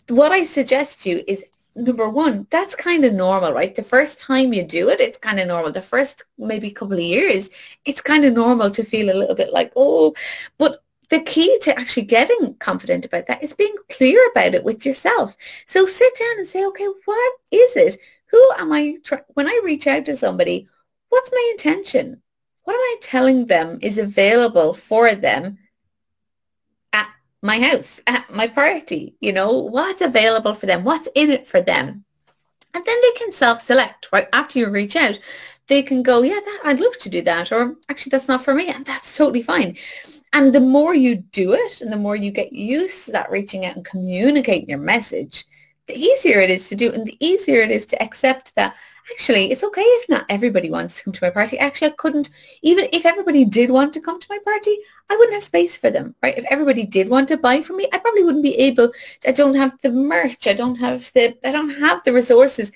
what 0.08 0.32
i 0.32 0.44
suggest 0.44 1.06
you 1.06 1.24
is 1.26 1.42
number 1.78 2.08
one 2.08 2.46
that's 2.50 2.74
kind 2.74 3.04
of 3.04 3.14
normal 3.14 3.52
right? 3.52 3.74
The 3.74 3.82
first 3.82 4.20
time 4.20 4.52
you 4.52 4.64
do 4.64 4.88
it 4.88 5.00
it's 5.00 5.18
kind 5.18 5.38
of 5.40 5.46
normal. 5.46 5.72
The 5.72 5.82
first 5.82 6.24
maybe 6.36 6.70
couple 6.70 6.94
of 6.96 7.00
years 7.00 7.50
it's 7.84 8.00
kind 8.00 8.24
of 8.24 8.34
normal 8.34 8.70
to 8.72 8.84
feel 8.84 9.10
a 9.10 9.16
little 9.16 9.34
bit 9.34 9.52
like 9.52 9.72
oh 9.76 10.14
but 10.58 10.82
the 11.10 11.20
key 11.20 11.58
to 11.62 11.78
actually 11.78 12.04
getting 12.04 12.54
confident 12.56 13.04
about 13.04 13.26
that 13.26 13.42
is 13.42 13.54
being 13.54 13.74
clear 13.90 14.20
about 14.30 14.54
it 14.54 14.64
with 14.64 14.84
yourself. 14.84 15.36
So 15.66 15.86
sit 15.86 16.12
down 16.18 16.38
and 16.38 16.46
say, 16.46 16.64
okay, 16.66 16.88
what 17.04 17.32
is 17.50 17.76
it? 17.76 17.98
Who 18.30 18.52
am 18.58 18.72
I, 18.72 18.96
when 19.28 19.48
I 19.48 19.60
reach 19.64 19.86
out 19.86 20.04
to 20.06 20.16
somebody, 20.16 20.68
what's 21.08 21.32
my 21.32 21.48
intention? 21.52 22.20
what 22.68 22.74
am 22.74 22.80
I 22.80 22.96
telling 23.00 23.46
them 23.46 23.78
is 23.80 23.96
available 23.96 24.74
for 24.74 25.14
them 25.14 25.56
at 26.92 27.08
my 27.40 27.58
house, 27.58 28.02
at 28.06 28.28
my 28.28 28.46
party? 28.46 29.14
You 29.22 29.32
know, 29.32 29.52
what's 29.52 30.02
available 30.02 30.52
for 30.52 30.66
them? 30.66 30.84
What's 30.84 31.08
in 31.14 31.30
it 31.30 31.46
for 31.46 31.62
them? 31.62 32.04
And 32.74 32.84
then 32.84 32.96
they 33.00 33.12
can 33.12 33.32
self-select, 33.32 34.08
right? 34.12 34.28
After 34.34 34.58
you 34.58 34.68
reach 34.68 34.96
out, 34.96 35.18
they 35.68 35.80
can 35.80 36.02
go, 36.02 36.20
yeah, 36.20 36.40
that, 36.44 36.60
I'd 36.62 36.78
love 36.78 36.98
to 36.98 37.08
do 37.08 37.22
that. 37.22 37.50
Or 37.52 37.76
actually, 37.88 38.10
that's 38.10 38.28
not 38.28 38.44
for 38.44 38.52
me. 38.52 38.68
And 38.68 38.84
that's 38.84 39.16
totally 39.16 39.40
fine. 39.42 39.78
And 40.32 40.52
the 40.52 40.60
more 40.60 40.94
you 40.94 41.16
do 41.16 41.54
it 41.54 41.80
and 41.80 41.92
the 41.92 41.96
more 41.96 42.16
you 42.16 42.30
get 42.30 42.52
used 42.52 43.06
to 43.06 43.12
that 43.12 43.30
reaching 43.30 43.64
out 43.66 43.76
and 43.76 43.84
communicating 43.84 44.68
your 44.68 44.78
message, 44.78 45.46
the 45.86 45.98
easier 45.98 46.38
it 46.38 46.50
is 46.50 46.68
to 46.68 46.76
do 46.76 46.92
and 46.92 47.06
the 47.06 47.16
easier 47.18 47.62
it 47.62 47.70
is 47.70 47.86
to 47.86 48.02
accept 48.02 48.54
that 48.54 48.76
actually 49.10 49.50
it's 49.50 49.64
okay 49.64 49.80
if 49.80 50.08
not 50.08 50.26
everybody 50.28 50.70
wants 50.70 50.98
to 50.98 51.04
come 51.04 51.12
to 51.14 51.24
my 51.24 51.30
party. 51.30 51.58
Actually, 51.58 51.88
I 51.88 51.94
couldn't, 51.96 52.28
even 52.62 52.88
if 52.92 53.06
everybody 53.06 53.46
did 53.46 53.70
want 53.70 53.94
to 53.94 54.00
come 54.00 54.20
to 54.20 54.26
my 54.28 54.38
party, 54.44 54.76
I 55.08 55.16
wouldn't 55.16 55.32
have 55.32 55.42
space 55.42 55.78
for 55.78 55.90
them, 55.90 56.14
right? 56.22 56.36
If 56.36 56.44
everybody 56.50 56.84
did 56.84 57.08
want 57.08 57.28
to 57.28 57.38
buy 57.38 57.62
from 57.62 57.78
me, 57.78 57.88
I 57.92 57.98
probably 57.98 58.22
wouldn't 58.22 58.42
be 58.42 58.58
able, 58.58 58.92
I 59.26 59.32
don't 59.32 59.54
have 59.54 59.80
the 59.80 59.90
merch, 59.90 60.46
I 60.46 60.52
don't 60.52 60.76
have 60.76 61.10
the, 61.14 61.36
I 61.42 61.52
don't 61.52 61.70
have 61.70 62.04
the 62.04 62.12
resources 62.12 62.70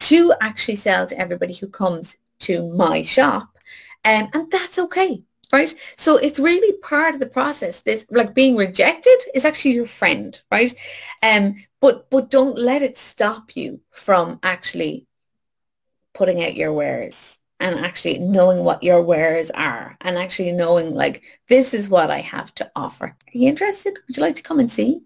to 0.00 0.34
actually 0.40 0.76
sell 0.76 1.06
to 1.06 1.18
everybody 1.18 1.54
who 1.54 1.68
comes 1.68 2.16
to 2.40 2.68
my 2.72 3.02
shop. 3.02 3.56
Um, 4.04 4.28
and 4.32 4.50
that's 4.50 4.78
okay 4.78 5.22
right? 5.52 5.74
So 5.96 6.16
it's 6.16 6.38
really 6.38 6.76
part 6.78 7.14
of 7.14 7.20
the 7.20 7.26
process. 7.26 7.80
This 7.80 8.06
like 8.10 8.34
being 8.34 8.56
rejected 8.56 9.18
is 9.34 9.44
actually 9.44 9.72
your 9.74 9.86
friend, 9.86 10.40
right? 10.50 10.74
Um, 11.22 11.56
but 11.80 12.10
but 12.10 12.30
don't 12.30 12.58
let 12.58 12.82
it 12.82 12.98
stop 12.98 13.56
you 13.56 13.80
from 13.90 14.38
actually 14.42 15.06
putting 16.14 16.42
out 16.44 16.56
your 16.56 16.72
wares 16.72 17.38
and 17.60 17.78
actually 17.78 18.18
knowing 18.18 18.64
what 18.64 18.82
your 18.82 19.02
wares 19.02 19.50
are 19.50 19.96
and 20.00 20.16
actually 20.16 20.52
knowing 20.52 20.94
like 20.94 21.22
this 21.48 21.74
is 21.74 21.90
what 21.90 22.10
I 22.10 22.20
have 22.20 22.54
to 22.56 22.70
offer. 22.76 23.06
Are 23.06 23.16
you 23.32 23.48
interested? 23.48 23.94
Would 24.06 24.16
you 24.16 24.22
like 24.22 24.36
to 24.36 24.42
come 24.42 24.60
and 24.60 24.70
see? 24.70 25.00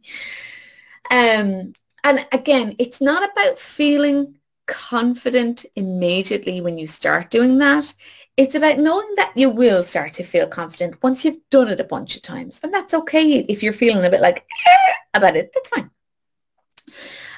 Um, 1.11 1.73
and 2.05 2.27
again, 2.33 2.75
it's 2.79 3.01
not 3.01 3.29
about 3.31 3.59
feeling 3.59 4.39
confident 4.67 5.67
immediately 5.77 6.61
when 6.61 6.79
you 6.79 6.87
start 6.87 7.31
doing 7.31 7.59
that. 7.59 7.93
It's 8.37 8.55
about 8.55 8.79
knowing 8.79 9.15
that 9.17 9.33
you 9.37 9.51
will 9.51 9.85
start 9.85 10.15
to 10.15 10.25
feel 10.25 10.47
confident 10.47 11.03
once 11.03 11.25
you've 11.25 11.49
done 11.51 11.69
it 11.69 11.81
a 11.81 11.85
bunch 11.85 12.17
of 12.17 12.23
times. 12.23 12.61
And 12.63 12.73
that's 12.73 12.95
okay 12.95 13.41
if 13.41 13.63
you're 13.63 13.73
feeling 13.73 14.05
a 14.05 14.11
bit 14.11 14.23
like 14.23 14.47
eh, 14.67 14.95
about 15.15 15.37
it. 15.37 15.53
That's 15.53 15.69
fine. 15.69 15.91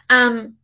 Um, 0.08 0.56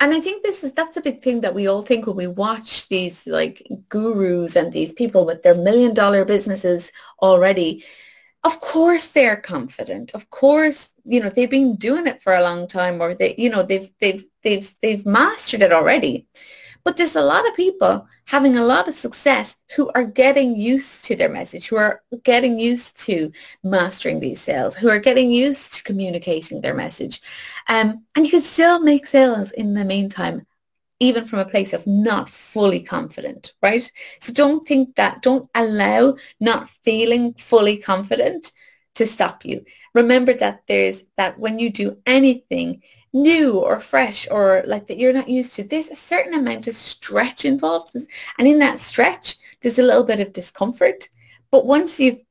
and 0.00 0.14
I 0.14 0.20
think 0.20 0.42
this 0.42 0.64
is 0.64 0.72
that's 0.72 0.96
a 0.96 1.02
big 1.02 1.22
thing 1.22 1.42
that 1.42 1.54
we 1.54 1.68
all 1.68 1.82
think 1.82 2.06
when 2.06 2.16
we 2.16 2.26
watch 2.26 2.88
these 2.88 3.26
like 3.26 3.66
gurus 3.88 4.56
and 4.56 4.72
these 4.72 4.94
people 4.94 5.26
with 5.26 5.42
their 5.42 5.54
million 5.54 5.92
dollar 5.92 6.24
businesses 6.24 6.90
already. 7.22 7.84
Of 8.42 8.58
course 8.60 9.08
they're 9.08 9.36
confident. 9.36 10.12
Of 10.12 10.30
course, 10.30 10.88
you 11.04 11.20
know, 11.20 11.28
they've 11.28 11.50
been 11.50 11.76
doing 11.76 12.06
it 12.06 12.22
for 12.22 12.34
a 12.34 12.42
long 12.42 12.66
time 12.66 13.02
or 13.02 13.14
they, 13.14 13.34
you 13.36 13.50
know, 13.50 13.62
they've 13.62 13.90
they've 14.00 14.24
they've 14.42 14.74
they've 14.80 15.04
mastered 15.04 15.60
it 15.60 15.72
already. 15.72 16.26
But 16.84 16.96
there's 16.96 17.16
a 17.16 17.22
lot 17.22 17.46
of 17.46 17.54
people 17.54 18.06
having 18.26 18.56
a 18.56 18.64
lot 18.64 18.88
of 18.88 18.94
success 18.94 19.56
who 19.76 19.90
are 19.94 20.04
getting 20.04 20.56
used 20.56 21.04
to 21.06 21.16
their 21.16 21.28
message, 21.28 21.68
who 21.68 21.76
are 21.76 22.02
getting 22.24 22.58
used 22.58 22.98
to 23.00 23.32
mastering 23.62 24.20
these 24.20 24.40
sales, 24.40 24.76
who 24.76 24.88
are 24.88 24.98
getting 24.98 25.30
used 25.30 25.74
to 25.74 25.82
communicating 25.82 26.60
their 26.60 26.74
message. 26.74 27.20
Um, 27.68 28.04
and 28.14 28.24
you 28.24 28.30
can 28.30 28.42
still 28.42 28.80
make 28.80 29.06
sales 29.06 29.52
in 29.52 29.74
the 29.74 29.84
meantime, 29.84 30.46
even 31.00 31.24
from 31.24 31.38
a 31.38 31.44
place 31.44 31.72
of 31.72 31.86
not 31.86 32.30
fully 32.30 32.80
confident, 32.80 33.52
right? 33.62 33.90
So 34.20 34.32
don't 34.32 34.66
think 34.66 34.96
that, 34.96 35.22
don't 35.22 35.48
allow 35.54 36.16
not 36.40 36.70
feeling 36.84 37.34
fully 37.34 37.76
confident 37.76 38.52
to 38.94 39.06
stop 39.06 39.44
you. 39.44 39.64
Remember 39.94 40.34
that 40.34 40.62
there's 40.66 41.04
that 41.16 41.38
when 41.38 41.58
you 41.58 41.70
do 41.70 41.98
anything, 42.06 42.82
new 43.12 43.58
or 43.58 43.80
fresh 43.80 44.26
or 44.30 44.62
like 44.66 44.86
that 44.86 44.98
you're 44.98 45.12
not 45.12 45.28
used 45.28 45.54
to, 45.56 45.62
there's 45.62 45.90
a 45.90 45.96
certain 45.96 46.34
amount 46.34 46.66
of 46.66 46.74
stretch 46.74 47.44
involved. 47.44 47.94
And 48.38 48.48
in 48.48 48.58
that 48.60 48.78
stretch, 48.78 49.36
there's 49.60 49.78
a 49.78 49.82
little 49.82 50.04
bit 50.04 50.20
of 50.20 50.32
discomfort. 50.32 51.08
But 51.50 51.66
once 51.66 51.98
you've 51.98 52.22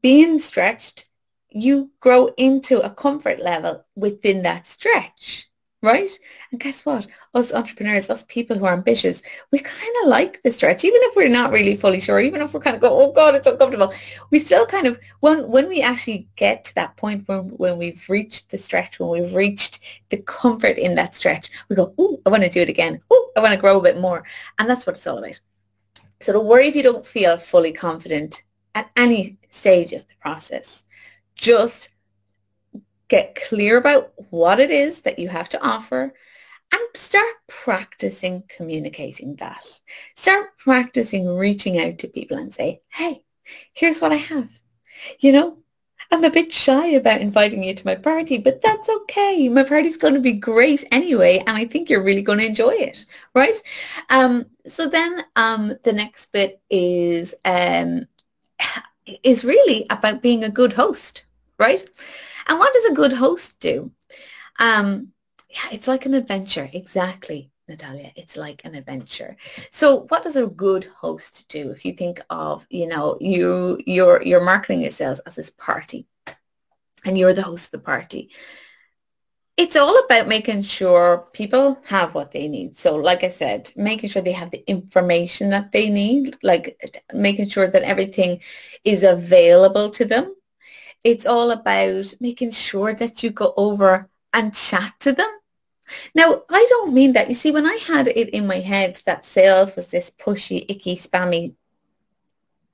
been 0.00 0.38
stretched, 0.38 1.08
you 1.50 1.90
grow 2.00 2.28
into 2.38 2.80
a 2.80 2.90
comfort 2.90 3.40
level 3.40 3.84
within 3.94 4.42
that 4.42 4.66
stretch 4.66 5.50
right? 5.82 6.10
And 6.50 6.60
guess 6.60 6.86
what? 6.86 7.06
Us 7.34 7.52
entrepreneurs, 7.52 8.08
us 8.08 8.24
people 8.28 8.56
who 8.56 8.64
are 8.64 8.72
ambitious, 8.72 9.20
we 9.50 9.58
kind 9.58 9.92
of 10.02 10.08
like 10.08 10.40
the 10.42 10.52
stretch, 10.52 10.84
even 10.84 11.00
if 11.02 11.16
we're 11.16 11.28
not 11.28 11.50
really 11.50 11.74
fully 11.74 12.00
sure, 12.00 12.20
even 12.20 12.40
if 12.40 12.54
we're 12.54 12.60
kind 12.60 12.76
of 12.76 12.82
go, 12.82 12.90
oh 12.90 13.12
God, 13.12 13.34
it's 13.34 13.48
uncomfortable. 13.48 13.92
We 14.30 14.38
still 14.38 14.64
kind 14.64 14.86
of, 14.86 14.98
when, 15.20 15.48
when 15.48 15.68
we 15.68 15.82
actually 15.82 16.28
get 16.36 16.64
to 16.64 16.74
that 16.76 16.96
point 16.96 17.26
when, 17.26 17.40
when 17.56 17.76
we've 17.76 18.08
reached 18.08 18.50
the 18.50 18.58
stretch, 18.58 19.00
when 19.00 19.10
we've 19.10 19.34
reached 19.34 19.80
the 20.10 20.18
comfort 20.18 20.78
in 20.78 20.94
that 20.94 21.14
stretch, 21.14 21.50
we 21.68 21.76
go, 21.76 21.92
oh, 21.98 22.20
I 22.24 22.30
want 22.30 22.44
to 22.44 22.48
do 22.48 22.60
it 22.60 22.68
again. 22.68 23.00
Oh, 23.10 23.30
I 23.36 23.40
want 23.40 23.52
to 23.52 23.60
grow 23.60 23.78
a 23.78 23.82
bit 23.82 24.00
more. 24.00 24.24
And 24.58 24.68
that's 24.68 24.86
what 24.86 24.96
it's 24.96 25.06
all 25.06 25.18
about. 25.18 25.40
So 26.20 26.32
don't 26.32 26.46
worry 26.46 26.68
if 26.68 26.76
you 26.76 26.84
don't 26.84 27.04
feel 27.04 27.36
fully 27.38 27.72
confident 27.72 28.44
at 28.76 28.90
any 28.96 29.38
stage 29.50 29.92
of 29.92 30.06
the 30.06 30.14
process. 30.20 30.84
Just 31.34 31.88
get 33.12 33.34
clear 33.34 33.76
about 33.76 34.10
what 34.30 34.58
it 34.58 34.70
is 34.70 35.02
that 35.02 35.18
you 35.18 35.28
have 35.28 35.46
to 35.46 35.62
offer 35.62 36.14
and 36.72 36.82
start 36.94 37.34
practicing 37.46 38.42
communicating 38.48 39.36
that. 39.36 39.66
Start 40.16 40.56
practicing 40.56 41.36
reaching 41.36 41.78
out 41.78 41.98
to 41.98 42.08
people 42.08 42.38
and 42.38 42.54
say, 42.54 42.80
hey, 42.88 43.22
here's 43.74 44.00
what 44.00 44.12
I 44.12 44.16
have. 44.16 44.48
You 45.20 45.32
know, 45.32 45.58
I'm 46.10 46.24
a 46.24 46.30
bit 46.30 46.54
shy 46.54 46.86
about 46.86 47.20
inviting 47.20 47.62
you 47.62 47.74
to 47.74 47.86
my 47.86 47.96
party, 47.96 48.38
but 48.38 48.62
that's 48.62 48.88
okay. 48.88 49.46
My 49.50 49.62
party's 49.62 49.98
going 49.98 50.14
to 50.14 50.20
be 50.20 50.32
great 50.32 50.82
anyway, 50.90 51.36
and 51.46 51.54
I 51.54 51.66
think 51.66 51.90
you're 51.90 52.02
really 52.02 52.22
going 52.22 52.38
to 52.38 52.46
enjoy 52.46 52.70
it, 52.70 53.04
right? 53.34 53.62
Um, 54.08 54.46
so 54.66 54.88
then 54.88 55.22
um, 55.36 55.76
the 55.82 55.92
next 55.92 56.32
bit 56.32 56.62
is 56.70 57.34
um, 57.44 58.06
is 59.22 59.44
really 59.44 59.84
about 59.90 60.22
being 60.22 60.44
a 60.44 60.48
good 60.48 60.72
host, 60.72 61.24
right? 61.58 61.84
And 62.48 62.58
what 62.58 62.72
does 62.72 62.84
a 62.86 62.94
good 62.94 63.12
host 63.12 63.60
do? 63.60 63.92
Um, 64.58 65.12
yeah, 65.50 65.68
it's 65.70 65.88
like 65.88 66.06
an 66.06 66.14
adventure. 66.14 66.68
Exactly, 66.72 67.50
Natalia. 67.68 68.12
It's 68.16 68.36
like 68.36 68.64
an 68.64 68.74
adventure. 68.74 69.36
So 69.70 70.06
what 70.08 70.24
does 70.24 70.36
a 70.36 70.46
good 70.46 70.84
host 70.84 71.46
do? 71.48 71.70
If 71.70 71.84
you 71.84 71.92
think 71.92 72.20
of, 72.30 72.66
you 72.70 72.86
know, 72.86 73.18
you 73.20 73.78
you're 73.86 74.22
you're 74.22 74.44
marketing 74.44 74.80
yourselves 74.80 75.20
as 75.26 75.36
this 75.36 75.50
party 75.50 76.06
and 77.04 77.18
you're 77.18 77.34
the 77.34 77.42
host 77.42 77.66
of 77.66 77.72
the 77.72 77.78
party. 77.84 78.30
It's 79.58 79.76
all 79.76 79.98
about 79.98 80.28
making 80.28 80.62
sure 80.62 81.28
people 81.34 81.78
have 81.86 82.14
what 82.14 82.30
they 82.30 82.48
need. 82.48 82.78
So 82.78 82.96
like 82.96 83.22
I 83.22 83.28
said, 83.28 83.70
making 83.76 84.08
sure 84.08 84.22
they 84.22 84.32
have 84.32 84.50
the 84.50 84.64
information 84.66 85.50
that 85.50 85.72
they 85.72 85.90
need, 85.90 86.38
like 86.42 86.80
making 87.12 87.50
sure 87.50 87.68
that 87.68 87.82
everything 87.82 88.40
is 88.82 89.02
available 89.02 89.90
to 89.90 90.06
them 90.06 90.34
it's 91.04 91.26
all 91.26 91.50
about 91.50 92.14
making 92.20 92.50
sure 92.52 92.94
that 92.94 93.22
you 93.22 93.30
go 93.30 93.54
over 93.56 94.08
and 94.32 94.54
chat 94.54 94.94
to 95.00 95.12
them. 95.12 95.28
Now, 96.14 96.42
I 96.48 96.66
don't 96.70 96.94
mean 96.94 97.12
that. 97.12 97.28
You 97.28 97.34
see, 97.34 97.50
when 97.50 97.66
I 97.66 97.76
had 97.76 98.08
it 98.08 98.30
in 98.30 98.46
my 98.46 98.60
head 98.60 99.00
that 99.04 99.26
sales 99.26 99.76
was 99.76 99.88
this 99.88 100.10
pushy, 100.10 100.64
icky, 100.68 100.96
spammy, 100.96 101.54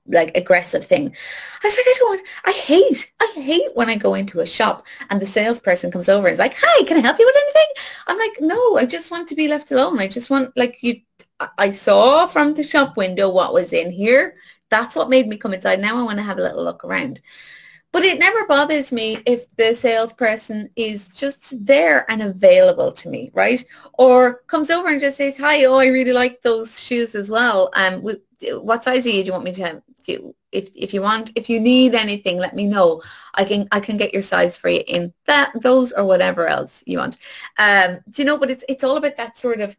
like 0.06 0.36
aggressive 0.36 0.86
thing, 0.86 1.14
I 1.62 1.66
was 1.66 1.76
like, 1.76 1.86
I 1.86 1.94
don't 1.98 2.08
want, 2.10 2.28
I 2.44 2.52
hate, 2.52 3.12
I 3.20 3.32
hate 3.34 3.70
when 3.74 3.90
I 3.90 3.96
go 3.96 4.14
into 4.14 4.40
a 4.40 4.46
shop 4.46 4.86
and 5.10 5.20
the 5.20 5.26
salesperson 5.26 5.90
comes 5.90 6.08
over 6.08 6.28
and 6.28 6.32
is 6.32 6.38
like, 6.38 6.56
hi, 6.56 6.84
can 6.84 6.96
I 6.96 7.00
help 7.00 7.18
you 7.18 7.26
with 7.26 7.36
anything? 7.36 7.68
I'm 8.06 8.18
like, 8.18 8.40
no, 8.40 8.76
I 8.76 8.86
just 8.86 9.10
want 9.10 9.28
to 9.28 9.34
be 9.34 9.48
left 9.48 9.70
alone. 9.70 9.98
I 9.98 10.08
just 10.08 10.30
want, 10.30 10.56
like, 10.56 10.78
you, 10.82 11.00
I 11.58 11.70
saw 11.70 12.26
from 12.26 12.54
the 12.54 12.64
shop 12.64 12.96
window 12.96 13.28
what 13.28 13.52
was 13.52 13.72
in 13.72 13.90
here. 13.90 14.36
That's 14.70 14.96
what 14.96 15.10
made 15.10 15.26
me 15.26 15.36
come 15.36 15.54
inside. 15.54 15.80
Now 15.80 15.98
I 15.98 16.02
want 16.02 16.18
to 16.18 16.22
have 16.22 16.38
a 16.38 16.42
little 16.42 16.64
look 16.64 16.84
around. 16.84 17.20
But 17.98 18.04
it 18.04 18.20
never 18.20 18.46
bothers 18.46 18.92
me 18.92 19.18
if 19.26 19.50
the 19.56 19.74
salesperson 19.74 20.70
is 20.76 21.12
just 21.16 21.66
there 21.66 22.08
and 22.08 22.22
available 22.22 22.92
to 22.92 23.08
me, 23.08 23.32
right? 23.34 23.64
Or 23.94 24.42
comes 24.46 24.70
over 24.70 24.86
and 24.86 25.00
just 25.00 25.16
says, 25.16 25.36
hi, 25.36 25.64
oh, 25.64 25.78
I 25.78 25.88
really 25.88 26.12
like 26.12 26.40
those 26.40 26.78
shoes 26.78 27.16
as 27.16 27.28
well. 27.28 27.70
Um, 27.74 28.04
what 28.52 28.84
size 28.84 29.04
are 29.04 29.10
you? 29.10 29.22
Do 29.24 29.26
you 29.26 29.32
want 29.32 29.42
me 29.42 29.52
to 29.54 29.82
do? 30.06 30.32
If, 30.52 30.70
if 30.76 30.94
you 30.94 31.02
want, 31.02 31.32
if 31.34 31.50
you 31.50 31.58
need 31.58 31.96
anything, 31.96 32.38
let 32.38 32.54
me 32.54 32.66
know. 32.66 33.02
I 33.34 33.44
can, 33.44 33.66
I 33.72 33.80
can 33.80 33.96
get 33.96 34.12
your 34.12 34.22
size 34.22 34.56
for 34.56 34.68
you 34.68 34.84
in 34.86 35.12
that, 35.26 35.50
those 35.60 35.90
or 35.90 36.04
whatever 36.04 36.46
else 36.46 36.84
you 36.86 36.98
want. 36.98 37.16
Um, 37.58 37.98
do 38.10 38.22
you 38.22 38.26
know, 38.26 38.38
but 38.38 38.52
it's, 38.52 38.64
it's 38.68 38.84
all 38.84 38.96
about 38.96 39.16
that 39.16 39.36
sort 39.36 39.60
of, 39.60 39.76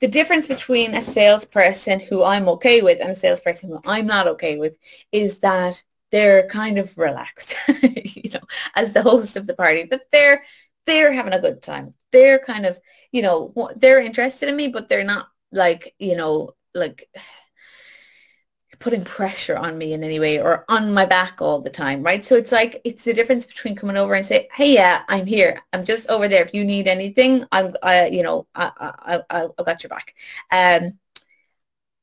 the 0.00 0.08
difference 0.08 0.46
between 0.46 0.92
a 0.92 1.00
salesperson 1.00 1.98
who 1.98 2.24
I'm 2.24 2.46
okay 2.50 2.82
with 2.82 3.00
and 3.00 3.08
a 3.08 3.16
salesperson 3.16 3.70
who 3.70 3.80
I'm 3.86 4.06
not 4.06 4.26
okay 4.26 4.58
with 4.58 4.78
is 5.12 5.38
that 5.38 5.82
they're 6.14 6.46
kind 6.46 6.78
of 6.78 6.96
relaxed, 6.96 7.56
you 7.82 8.30
know, 8.30 8.40
as 8.76 8.92
the 8.92 9.02
host 9.02 9.36
of 9.36 9.48
the 9.48 9.54
party, 9.54 9.82
but 9.82 10.02
they're 10.12 10.44
they're 10.86 11.12
having 11.12 11.32
a 11.32 11.40
good 11.40 11.60
time. 11.60 11.92
They're 12.12 12.38
kind 12.38 12.66
of, 12.66 12.78
you 13.10 13.20
know, 13.20 13.52
they're 13.74 14.00
interested 14.00 14.48
in 14.48 14.54
me, 14.54 14.68
but 14.68 14.88
they're 14.88 15.02
not 15.02 15.26
like, 15.50 15.92
you 15.98 16.14
know, 16.16 16.52
like 16.72 17.08
putting 18.78 19.02
pressure 19.04 19.56
on 19.56 19.76
me 19.76 19.92
in 19.92 20.04
any 20.04 20.20
way 20.20 20.40
or 20.40 20.64
on 20.68 20.94
my 20.94 21.04
back 21.04 21.40
all 21.40 21.60
the 21.60 21.70
time, 21.70 22.04
right? 22.04 22.24
So 22.24 22.36
it's 22.36 22.52
like, 22.52 22.80
it's 22.84 23.02
the 23.04 23.12
difference 23.12 23.44
between 23.44 23.74
coming 23.74 23.96
over 23.96 24.14
and 24.14 24.24
say, 24.24 24.48
hey, 24.52 24.72
yeah, 24.74 25.02
I'm 25.08 25.26
here. 25.26 25.62
I'm 25.72 25.84
just 25.84 26.08
over 26.08 26.28
there. 26.28 26.44
If 26.44 26.54
you 26.54 26.64
need 26.64 26.86
anything, 26.86 27.44
I'm, 27.50 27.74
I, 27.82 28.06
you 28.06 28.22
know, 28.22 28.46
I, 28.54 28.70
I, 28.78 29.20
I, 29.30 29.48
I 29.58 29.62
got 29.64 29.82
your 29.82 29.88
back. 29.90 30.14
Um, 30.52 30.98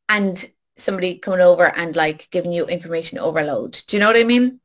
and 0.10 0.52
somebody 0.82 1.16
coming 1.16 1.42
over 1.42 1.76
and 1.76 1.96
like 1.96 2.30
giving 2.32 2.52
you 2.52 2.66
information 2.66 3.20
overload. 3.20 3.82
Do 3.88 3.96
you 3.96 4.00
know 4.00 4.08
what 4.08 4.18
I 4.18 4.24
mean? 4.24 4.60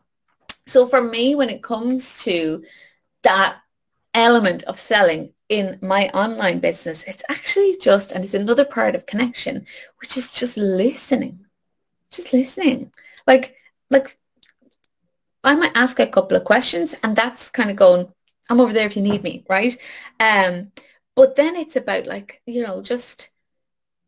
So 0.67 0.87
for 0.87 1.03
me, 1.03 1.35
when 1.35 1.51
it 1.51 1.63
comes 1.63 2.23
to 2.25 2.65
that 3.23 3.59
element 4.15 4.63
of 4.65 4.79
selling 4.79 5.33
in 5.49 5.79
my 5.81 6.09
online 6.09 6.59
business, 6.59 7.05
it's 7.05 7.23
actually 7.29 7.77
just, 7.81 8.13
and 8.13 8.25
it's 8.25 8.35
another 8.35 8.65
part 8.65 8.95
of 8.97 9.07
connection, 9.07 9.67
which 10.01 10.17
is 10.17 10.33
just 10.33 10.57
listening 10.57 11.47
just 12.11 12.33
listening. 12.33 12.93
Like, 13.27 13.55
like 13.91 14.19
I 15.45 15.55
might 15.55 15.73
ask 15.75 15.99
a 15.99 16.07
couple 16.07 16.37
of 16.37 16.45
questions 16.45 16.95
and 17.03 17.15
that's 17.15 17.51
kind 17.51 17.71
of 17.71 17.77
going, 17.77 18.09
I'm 18.49 18.61
over 18.61 18.73
there 18.73 18.87
if 18.87 18.97
you 18.97 19.03
need 19.03 19.23
me, 19.23 19.45
right? 19.49 19.77
Um, 20.21 20.73
but 21.15 21.37
then 21.37 21.57
it's 21.57 21.77
about 21.77 22.07
like, 22.07 22.43
you 22.47 22.63
know, 22.63 22.83
just 22.83 23.31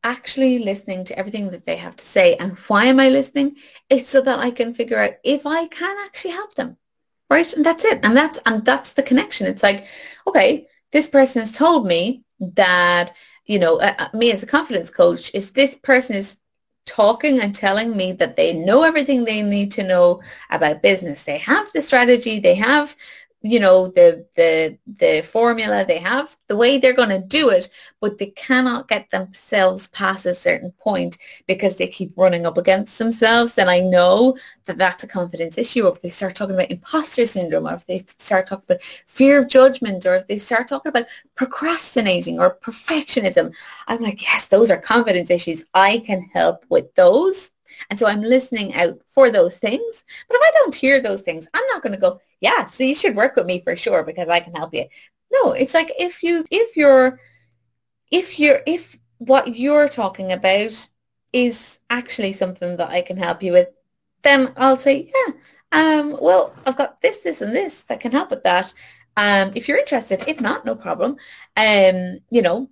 actually 0.09 0.59
listening 0.59 1.05
to 1.05 1.19
everything 1.19 1.51
that 1.51 1.65
they 1.65 1.77
have 1.77 1.97
to 1.97 2.05
say. 2.05 2.35
And 2.37 2.57
why 2.69 2.87
am 2.87 2.99
I 2.99 3.09
listening? 3.09 3.57
It's 3.91 4.09
so 4.09 4.21
that 4.23 4.39
I 4.39 4.51
can 4.51 4.73
figure 4.73 4.99
out 4.99 5.15
if 5.23 5.47
I 5.47 5.67
can 5.67 5.97
actually 6.05 6.33
help 6.33 6.55
them. 6.55 6.77
Right. 7.31 7.53
And 7.53 7.65
that's 7.65 7.85
it. 7.85 8.01
And 8.03 8.17
that's, 8.17 8.39
and 8.47 8.65
that's 8.65 8.95
the 8.95 9.03
connection. 9.03 9.47
It's 9.47 9.63
like, 9.63 9.87
okay, 10.27 10.67
this 10.93 11.09
person 11.09 11.41
has 11.41 11.53
told 11.53 11.87
me 11.87 12.25
that, 12.41 13.15
you 13.45 13.59
know, 13.59 13.79
uh, 13.81 13.95
uh 13.99 14.09
me 14.15 14.33
as 14.33 14.43
a 14.43 14.47
confidence 14.47 14.89
coach 14.89 15.31
is 15.35 15.53
this 15.53 15.75
person 15.77 16.17
is 16.17 16.39
talking 16.87 17.39
and 17.41 17.55
telling 17.55 17.95
me 17.95 18.13
that 18.13 18.35
they 18.35 18.55
know 18.55 18.83
everything 18.83 19.25
they 19.25 19.43
need 19.43 19.71
to 19.73 19.85
know 19.85 20.23
about 20.49 20.83
business. 20.83 21.25
They 21.25 21.39
have 21.39 21.71
the 21.73 21.83
strategy, 21.83 22.41
they 22.41 22.55
have 22.55 22.97
you 23.43 23.61
know 23.61 23.87
the 23.87 24.27
the 24.35 24.77
the 24.99 25.23
formula 25.23 25.85
they 25.87 25.99
have 25.99 26.37
the 26.49 26.57
way 26.57 26.77
they're 26.77 26.93
going 26.93 27.09
to 27.09 27.21
do 27.21 27.51
it 27.51 27.69
but 28.01 28.19
they 28.19 28.27
cannot 28.27 28.89
get 28.89 29.09
themselves 29.11 29.87
past 29.89 30.27
a 30.27 30.35
certain 30.35 30.73
point 30.73 31.19
because 31.47 31.77
they 31.77 31.87
keep 31.87 32.13
running 32.17 32.47
up 32.47 32.59
against 32.59 32.99
themselves. 32.99 33.55
Then 33.55 33.69
i 33.69 33.79
know 33.81 34.37
that 34.65 34.77
that's 34.77 35.05
a 35.05 35.07
confidence 35.07 35.57
issue. 35.57 35.85
Or 35.85 35.93
if 35.93 36.03
they 36.03 36.09
start 36.09 36.35
talking 36.35 36.55
about 36.57 36.71
imposter 36.71 37.27
syndrome 37.27 37.69
or 37.69 37.75
if 37.75 37.87
they 37.87 37.99
start 38.19 38.47
talking 38.47 38.65
about 38.69 38.83
fear 39.07 39.39
of 39.39 39.49
judgment 39.49 40.05
or 40.05 40.17
if 40.17 40.27
they 40.27 40.39
start 40.39 40.69
talking 40.69 40.91
about 40.91 41.07
procrastinating 41.37 42.41
or 42.41 42.59
perfectionism 42.61 43.55
i'm 43.87 44.03
like 44.03 44.21
yes 44.23 44.47
those 44.47 44.71
are 44.71 44.79
confidence 44.79 45.31
issues. 45.31 45.65
I 45.75 45.99
can 45.99 46.23
help 46.33 46.65
with 46.69 46.93
those 46.95 47.53
and 47.91 47.99
so 47.99 48.07
I'm 48.07 48.23
listening 48.23 48.75
out 48.75 49.01
for 49.09 49.31
those 49.31 49.57
things. 49.59 50.05
But 50.29 50.37
if 50.37 50.43
I 50.43 50.51
don't 50.59 50.75
hear 50.75 51.01
those 51.01 51.23
things, 51.23 51.49
I'm 51.55 51.67
not 51.69 51.83
going 51.83 51.95
to 51.95 52.01
go, 52.01 52.21
yeah, 52.41 52.67
so 52.67 52.85
you 52.85 52.95
should 52.95 53.17
work 53.17 53.37
with 53.37 53.47
me 53.47 53.61
for 53.61 53.77
sure 53.77 54.03
because 54.03 54.29
I 54.29 54.41
can 54.41 54.55
help 54.55 54.75
you. 54.75 54.87
No, 55.33 55.53
it's 55.53 55.75
like 55.75 55.93
if 55.99 56.23
you, 56.23 56.45
if 56.51 56.77
you're, 56.77 57.21
if 58.11 58.39
you're, 58.39 58.61
if 58.67 58.99
what 59.19 59.57
you're 59.57 59.89
talking 59.89 60.33
about 60.33 60.89
is 61.33 61.79
actually 61.91 62.33
something 62.33 62.77
that 62.77 62.91
I 62.91 63.03
can 63.03 63.17
help 63.17 63.43
you 63.43 63.53
with, 63.53 63.69
then 64.23 64.53
I'll 64.57 64.79
say, 64.79 65.11
yeah, 65.15 65.35
um, 65.73 66.17
well, 66.21 66.55
I've 66.67 66.77
got 66.77 67.01
this, 67.01 67.19
this, 67.19 67.41
and 67.41 67.55
this 67.55 67.83
that 67.83 68.01
can 68.01 68.13
help 68.13 68.31
with 68.31 68.43
that. 68.45 68.73
Um, 69.17 69.53
if 69.55 69.69
you're 69.69 69.79
interested, 69.79 70.25
if 70.27 70.41
not, 70.41 70.65
no 70.65 70.75
problem. 70.75 71.17
Um, 71.57 72.21
you 72.31 72.41
know, 72.41 72.71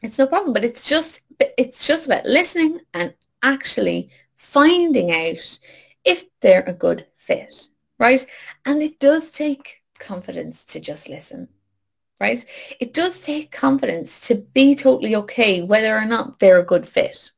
it's 0.00 0.18
no 0.18 0.26
problem, 0.26 0.52
but 0.52 0.64
it's 0.64 0.88
just, 0.88 1.22
it's 1.58 1.86
just 1.86 2.06
about 2.06 2.24
listening 2.24 2.80
and 2.92 3.14
actually 3.44 4.10
finding 4.34 5.12
out 5.12 5.58
if 6.04 6.24
they're 6.40 6.64
a 6.66 6.72
good 6.72 7.06
fit, 7.16 7.68
right? 7.98 8.26
And 8.64 8.82
it 8.82 8.98
does 8.98 9.30
take 9.30 9.82
confidence 9.98 10.64
to 10.66 10.80
just 10.80 11.08
listen, 11.08 11.48
right? 12.20 12.44
It 12.80 12.92
does 12.92 13.20
take 13.20 13.52
confidence 13.52 14.26
to 14.28 14.34
be 14.34 14.74
totally 14.74 15.14
okay 15.16 15.62
whether 15.62 15.96
or 15.96 16.04
not 16.04 16.40
they're 16.40 16.60
a 16.60 16.66
good 16.66 16.86
fit 16.86 17.30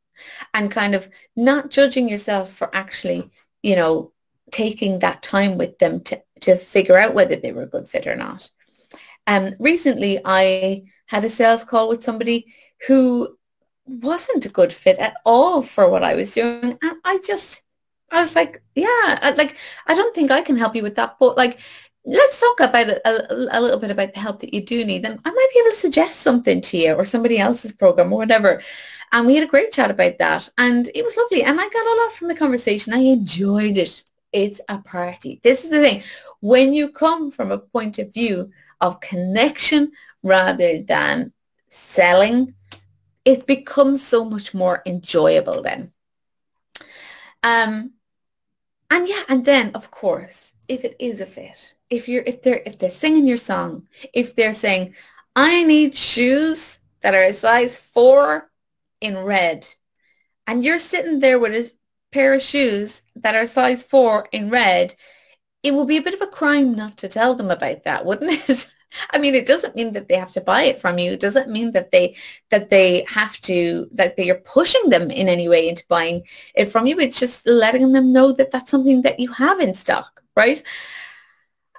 and 0.55 0.71
kind 0.71 0.95
of 0.95 1.09
not 1.37 1.71
judging 1.71 2.09
yourself 2.09 2.53
for 2.53 2.75
actually, 2.75 3.31
you 3.63 3.77
know, 3.77 4.13
taking 4.51 5.01
that 5.01 5.23
time 5.23 5.59
with 5.59 5.79
them 5.79 6.01
to, 6.01 6.23
to 6.41 6.57
figure 6.57 6.97
out 6.97 7.15
whether 7.15 7.37
they 7.37 7.53
were 7.53 7.65
a 7.65 7.69
good 7.69 7.89
fit 7.89 8.07
or 8.07 8.17
not. 8.17 8.49
Um, 9.27 9.53
recently, 9.59 10.21
I 10.25 10.85
had 11.07 11.25
a 11.25 11.29
sales 11.29 11.65
call 11.65 11.89
with 11.89 12.03
somebody 12.03 12.47
who 12.87 13.37
wasn't 13.87 14.45
a 14.45 14.51
good 14.51 14.73
fit 14.73 14.99
at 14.99 15.17
all 15.25 15.63
for 15.63 15.89
what 15.89 16.05
I 16.05 16.15
was 16.15 16.35
doing. 16.35 16.79
And 16.83 16.97
I 17.05 17.19
just, 17.25 17.63
I 18.11 18.21
was 18.21 18.35
like, 18.35 18.63
yeah, 18.75 19.35
like, 19.37 19.57
I 19.87 19.95
don't 19.95 20.15
think 20.15 20.31
I 20.31 20.43
can 20.43 20.57
help 20.57 20.75
you 20.75 20.83
with 20.83 20.97
that. 20.97 21.17
But 21.19 21.37
like, 21.37 21.59
let's 22.05 22.41
talk 22.41 22.61
about 22.61 22.89
it 22.89 23.01
a, 23.05 23.59
a, 23.59 23.61
little 23.61 23.81
bit 23.81 23.91
about 23.91 24.15
the 24.15 24.21
help 24.21 24.41
that 24.41 24.55
you 24.55 24.65
do 24.65 24.85
need. 24.85 25.05
And 25.05 25.19
I 25.25 25.31
might 25.31 25.49
be 25.53 25.61
able 25.61 25.71
to 25.71 25.77
suggest 25.77 26.21
something 26.21 26.61
to 26.63 26.79
you 26.79 26.95
or 26.95 27.05
somebody 27.05 27.39
else's 27.39 27.73
program 27.73 28.13
or 28.13 28.19
whatever. 28.19 28.63
And 29.13 29.27
we 29.27 29.35
had 29.35 29.45
a 29.45 29.51
great 29.51 29.73
chat 29.73 29.91
about 29.91 30.19
that. 30.19 30.49
And 30.57 30.89
it 30.95 31.05
was 31.05 31.17
lovely. 31.17 31.43
And 31.43 31.61
I 31.61 31.69
got 31.69 31.87
a 31.87 32.03
lot 32.03 32.13
from 32.13 32.29
the 32.29 32.35
conversation. 32.35 32.95
I 32.95 32.99
enjoyed 32.99 33.77
it. 33.77 34.03
It's 34.33 34.61
a 34.69 34.79
party. 34.79 35.41
This 35.43 35.65
is 35.65 35.71
the 35.71 35.81
thing. 35.81 36.03
When 36.41 36.75
you 36.75 36.91
come 36.91 37.31
from 37.31 37.51
a 37.51 37.59
point 37.59 37.99
of 37.99 38.13
view 38.13 38.51
of 38.81 39.01
connection 39.01 39.93
rather 40.23 40.83
than 40.83 41.33
selling 41.69 42.55
it 43.27 43.47
becomes 43.47 44.07
so 44.07 44.25
much 44.25 44.55
more 44.55 44.83
enjoyable 44.87 45.61
then. 45.61 45.93
Um, 47.43 47.93
and 48.91 49.09
yeah, 49.09 49.25
and 49.29 49.45
then 49.45 49.73
of 49.75 49.91
course, 49.91 50.53
if 50.69 50.85
it 50.85 50.97
is 51.01 51.21
a 51.21 51.27
fit, 51.27 51.75
if 51.91 52.09
you're 52.09 52.23
if 52.25 52.41
they're 52.41 52.63
if 52.65 52.79
they're 52.79 52.89
singing 52.89 53.27
your 53.27 53.37
song, 53.37 53.89
if 54.15 54.35
they're 54.35 54.55
saying, 54.55 54.95
I 55.35 55.65
need 55.65 55.95
shoes 55.97 56.79
that 57.01 57.15
are 57.15 57.23
a 57.23 57.33
size 57.33 57.77
four 57.77 58.49
in 59.01 59.19
red, 59.19 59.67
and 60.47 60.65
you're 60.65 60.79
sitting 60.79 61.19
there 61.19 61.41
with 61.41 61.53
a 61.53 61.73
pair 62.13 62.33
of 62.35 62.43
shoes 62.43 63.03
that 63.17 63.35
are 63.35 63.47
size 63.47 63.83
four 63.83 64.29
in 64.31 64.51
red, 64.51 64.95
it 65.65 65.75
would 65.75 65.89
be 65.89 65.97
a 65.97 66.03
bit 66.03 66.15
of 66.15 66.23
a 66.23 66.29
crime 66.29 66.75
not 66.77 66.97
to 66.99 67.09
tell 67.09 67.35
them 67.35 67.51
about 67.51 67.83
that, 67.85 68.05
wouldn't 68.07 68.49
it? 68.49 68.73
I 69.11 69.19
mean, 69.19 69.35
it 69.35 69.47
doesn't 69.47 69.77
mean 69.77 69.93
that 69.93 70.09
they 70.09 70.17
have 70.17 70.33
to 70.33 70.41
buy 70.41 70.63
it 70.63 70.81
from 70.81 70.99
you. 70.99 71.13
It 71.13 71.21
doesn't 71.21 71.51
mean 71.51 71.73
that 71.73 71.91
they 71.91 72.17
that 72.51 72.71
they 72.71 73.05
have 73.09 73.39
to 73.43 73.89
that 73.93 74.17
they 74.17 74.31
are 74.31 74.41
pushing 74.41 74.91
them 74.91 75.11
in 75.11 75.29
any 75.29 75.49
way 75.49 75.69
into 75.69 75.85
buying 75.89 76.23
it 76.55 76.67
from 76.67 76.87
you. 76.87 76.99
It's 76.99 77.19
just 77.19 77.47
letting 77.47 77.93
them 77.93 78.13
know 78.13 78.33
that 78.33 78.51
that's 78.51 78.71
something 78.71 79.03
that 79.03 79.21
you 79.21 79.33
have 79.33 79.61
in 79.61 79.75
stock, 79.75 80.23
right? 80.37 80.63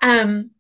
Um, 0.02 0.52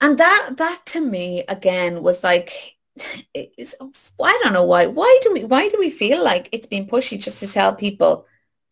and 0.00 0.18
that 0.18 0.54
that 0.56 0.86
to 0.86 1.00
me 1.00 1.44
again 1.48 2.02
was 2.02 2.24
like, 2.24 2.76
I 3.36 4.40
don't 4.42 4.52
know 4.52 4.64
why. 4.64 4.86
Why 4.86 5.18
do 5.22 5.32
we 5.32 5.44
why 5.44 5.68
do 5.68 5.76
we 5.78 5.90
feel 5.90 6.22
like 6.22 6.48
it's 6.52 6.66
being 6.66 6.88
pushy 6.88 7.20
just 7.20 7.40
to 7.40 7.48
tell 7.48 7.74
people? 7.74 8.26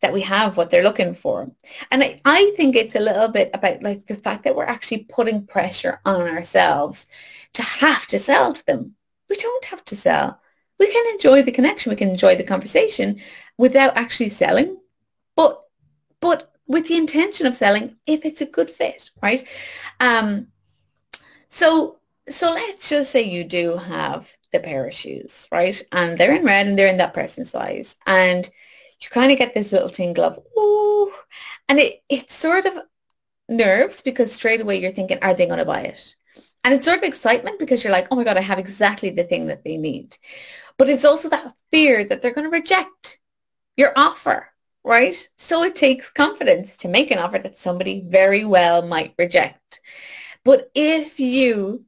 That 0.05 0.13
we 0.13 0.21
have 0.21 0.55
what 0.55 0.69
they're 0.69 0.83
looking 0.83 1.15
for. 1.15 1.49
And 1.89 2.03
I, 2.03 2.21
I 2.25 2.53
think 2.55 2.75
it's 2.75 2.93
a 2.93 2.99
little 2.99 3.27
bit 3.27 3.49
about 3.55 3.81
like 3.81 4.05
the 4.05 4.13
fact 4.13 4.43
that 4.43 4.55
we're 4.55 4.63
actually 4.63 4.99
putting 5.09 5.47
pressure 5.47 5.99
on 6.05 6.21
ourselves 6.21 7.07
to 7.53 7.63
have 7.63 8.05
to 8.07 8.19
sell 8.19 8.53
to 8.53 8.63
them. 8.67 8.93
We 9.31 9.35
don't 9.35 9.65
have 9.65 9.83
to 9.85 9.95
sell. 9.95 10.39
We 10.77 10.91
can 10.91 11.11
enjoy 11.13 11.41
the 11.41 11.51
connection. 11.51 11.89
We 11.89 11.95
can 11.95 12.09
enjoy 12.09 12.35
the 12.35 12.43
conversation 12.43 13.19
without 13.57 13.97
actually 13.97 14.29
selling, 14.29 14.77
but 15.35 15.63
but 16.19 16.51
with 16.67 16.87
the 16.87 16.97
intention 16.97 17.47
of 17.47 17.55
selling 17.55 17.95
if 18.05 18.25
it's 18.25 18.41
a 18.41 18.45
good 18.45 18.69
fit, 18.69 19.09
right? 19.23 19.43
Um, 19.99 20.49
so 21.49 21.97
so 22.29 22.53
let's 22.53 22.89
just 22.89 23.09
say 23.09 23.23
you 23.23 23.43
do 23.43 23.77
have 23.77 24.31
the 24.51 24.59
pair 24.59 24.85
of 24.85 24.93
shoes, 24.93 25.47
right? 25.51 25.81
And 25.91 26.15
they're 26.15 26.35
in 26.35 26.45
red 26.45 26.67
and 26.67 26.77
they're 26.77 26.93
in 26.93 26.97
that 26.97 27.15
person's 27.15 27.49
size. 27.49 27.95
And 28.05 28.47
you 29.05 29.09
kind 29.11 29.31
of 29.31 29.37
get 29.37 29.53
this 29.53 29.71
little 29.71 29.89
tingle 29.89 30.25
of, 30.25 30.39
ooh, 30.57 31.13
and 31.69 31.79
it, 31.79 32.01
it's 32.09 32.35
sort 32.35 32.65
of 32.65 32.79
nerves 33.47 34.01
because 34.01 34.31
straight 34.31 34.61
away 34.61 34.81
you're 34.81 34.91
thinking, 34.91 35.19
are 35.21 35.33
they 35.33 35.45
going 35.45 35.59
to 35.59 35.65
buy 35.65 35.81
it? 35.81 36.15
And 36.63 36.73
it's 36.73 36.85
sort 36.85 36.97
of 36.97 37.03
excitement 37.03 37.59
because 37.59 37.83
you're 37.83 37.93
like, 37.93 38.07
oh 38.11 38.15
my 38.15 38.23
God, 38.23 38.37
I 38.37 38.41
have 38.41 38.59
exactly 38.59 39.11
the 39.11 39.23
thing 39.23 39.47
that 39.47 39.63
they 39.63 39.77
need. 39.77 40.17
But 40.77 40.89
it's 40.89 41.05
also 41.05 41.29
that 41.29 41.55
fear 41.71 42.03
that 42.03 42.21
they're 42.21 42.33
going 42.33 42.49
to 42.49 42.57
reject 42.57 43.19
your 43.77 43.93
offer, 43.95 44.49
right? 44.83 45.29
So 45.37 45.63
it 45.63 45.75
takes 45.75 46.09
confidence 46.09 46.77
to 46.77 46.87
make 46.87 47.11
an 47.11 47.19
offer 47.19 47.37
that 47.39 47.57
somebody 47.57 48.03
very 48.07 48.43
well 48.43 48.81
might 48.81 49.13
reject. 49.17 49.79
But 50.43 50.71
if 50.73 51.19
you 51.19 51.85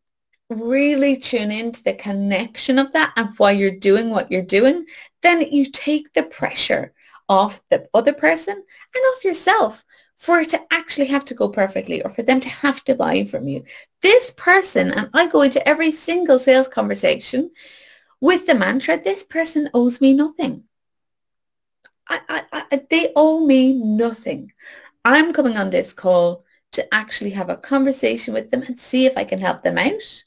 really 0.49 1.17
tune 1.17 1.51
into 1.51 1.84
the 1.84 1.93
connection 1.93 2.80
of 2.80 2.93
that 2.93 3.13
and 3.17 3.30
why 3.38 3.51
you're 3.51 3.77
doing 3.77 4.10
what 4.10 4.32
you're 4.32 4.41
doing, 4.41 4.86
then 5.21 5.41
you 5.41 5.69
take 5.71 6.13
the 6.13 6.23
pressure 6.23 6.93
off 7.29 7.61
the 7.69 7.87
other 7.93 8.13
person 8.13 8.55
and 8.55 9.03
off 9.13 9.23
yourself 9.23 9.85
for 10.17 10.39
it 10.39 10.49
to 10.49 10.61
actually 10.71 11.07
have 11.07 11.25
to 11.25 11.33
go 11.33 11.47
perfectly 11.47 12.01
or 12.01 12.09
for 12.09 12.23
them 12.23 12.39
to 12.39 12.49
have 12.49 12.83
to 12.85 12.95
buy 12.95 13.23
from 13.25 13.47
you. 13.47 13.63
This 14.01 14.31
person, 14.31 14.91
and 14.91 15.09
I 15.13 15.27
go 15.27 15.41
into 15.41 15.67
every 15.67 15.91
single 15.91 16.39
sales 16.39 16.67
conversation 16.67 17.51
with 18.19 18.47
the 18.47 18.55
mantra, 18.55 18.99
this 18.99 19.23
person 19.23 19.69
owes 19.73 20.01
me 20.01 20.13
nothing. 20.13 20.63
I, 22.09 22.43
I, 22.51 22.81
they 22.89 23.11
owe 23.15 23.45
me 23.45 23.73
nothing. 23.73 24.53
I'm 25.03 25.33
coming 25.33 25.57
on 25.57 25.69
this 25.69 25.93
call 25.93 26.45
to 26.71 26.93
actually 26.93 27.31
have 27.31 27.49
a 27.49 27.57
conversation 27.57 28.33
with 28.33 28.49
them 28.49 28.63
and 28.63 28.79
see 28.79 29.05
if 29.05 29.17
I 29.17 29.23
can 29.23 29.39
help 29.39 29.61
them 29.61 29.77
out. 29.77 30.23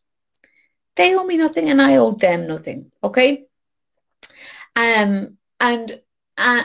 They 0.96 1.14
owe 1.16 1.24
me 1.24 1.36
nothing 1.36 1.70
and 1.70 1.80
I 1.80 1.96
owe 1.96 2.12
them 2.12 2.46
nothing. 2.46 2.92
Okay. 3.02 3.46
Um, 4.76 5.38
and 5.58 6.00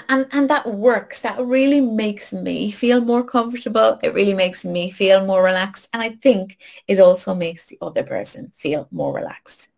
and 0.09 0.27
and 0.31 0.49
that 0.49 0.65
works. 0.67 1.21
That 1.21 1.39
really 1.39 1.81
makes 1.81 2.31
me 2.33 2.71
feel 2.71 3.01
more 3.01 3.23
comfortable. 3.23 3.97
It 4.03 4.13
really 4.13 4.33
makes 4.33 4.63
me 4.65 4.91
feel 4.91 5.25
more 5.25 5.43
relaxed, 5.43 5.89
and 5.93 6.01
I 6.01 6.09
think 6.09 6.57
it 6.87 6.99
also 6.99 7.35
makes 7.35 7.65
the 7.65 7.77
other 7.81 8.03
person 8.03 8.51
feel 8.55 8.87
more 8.91 9.13
relaxed. 9.13 9.69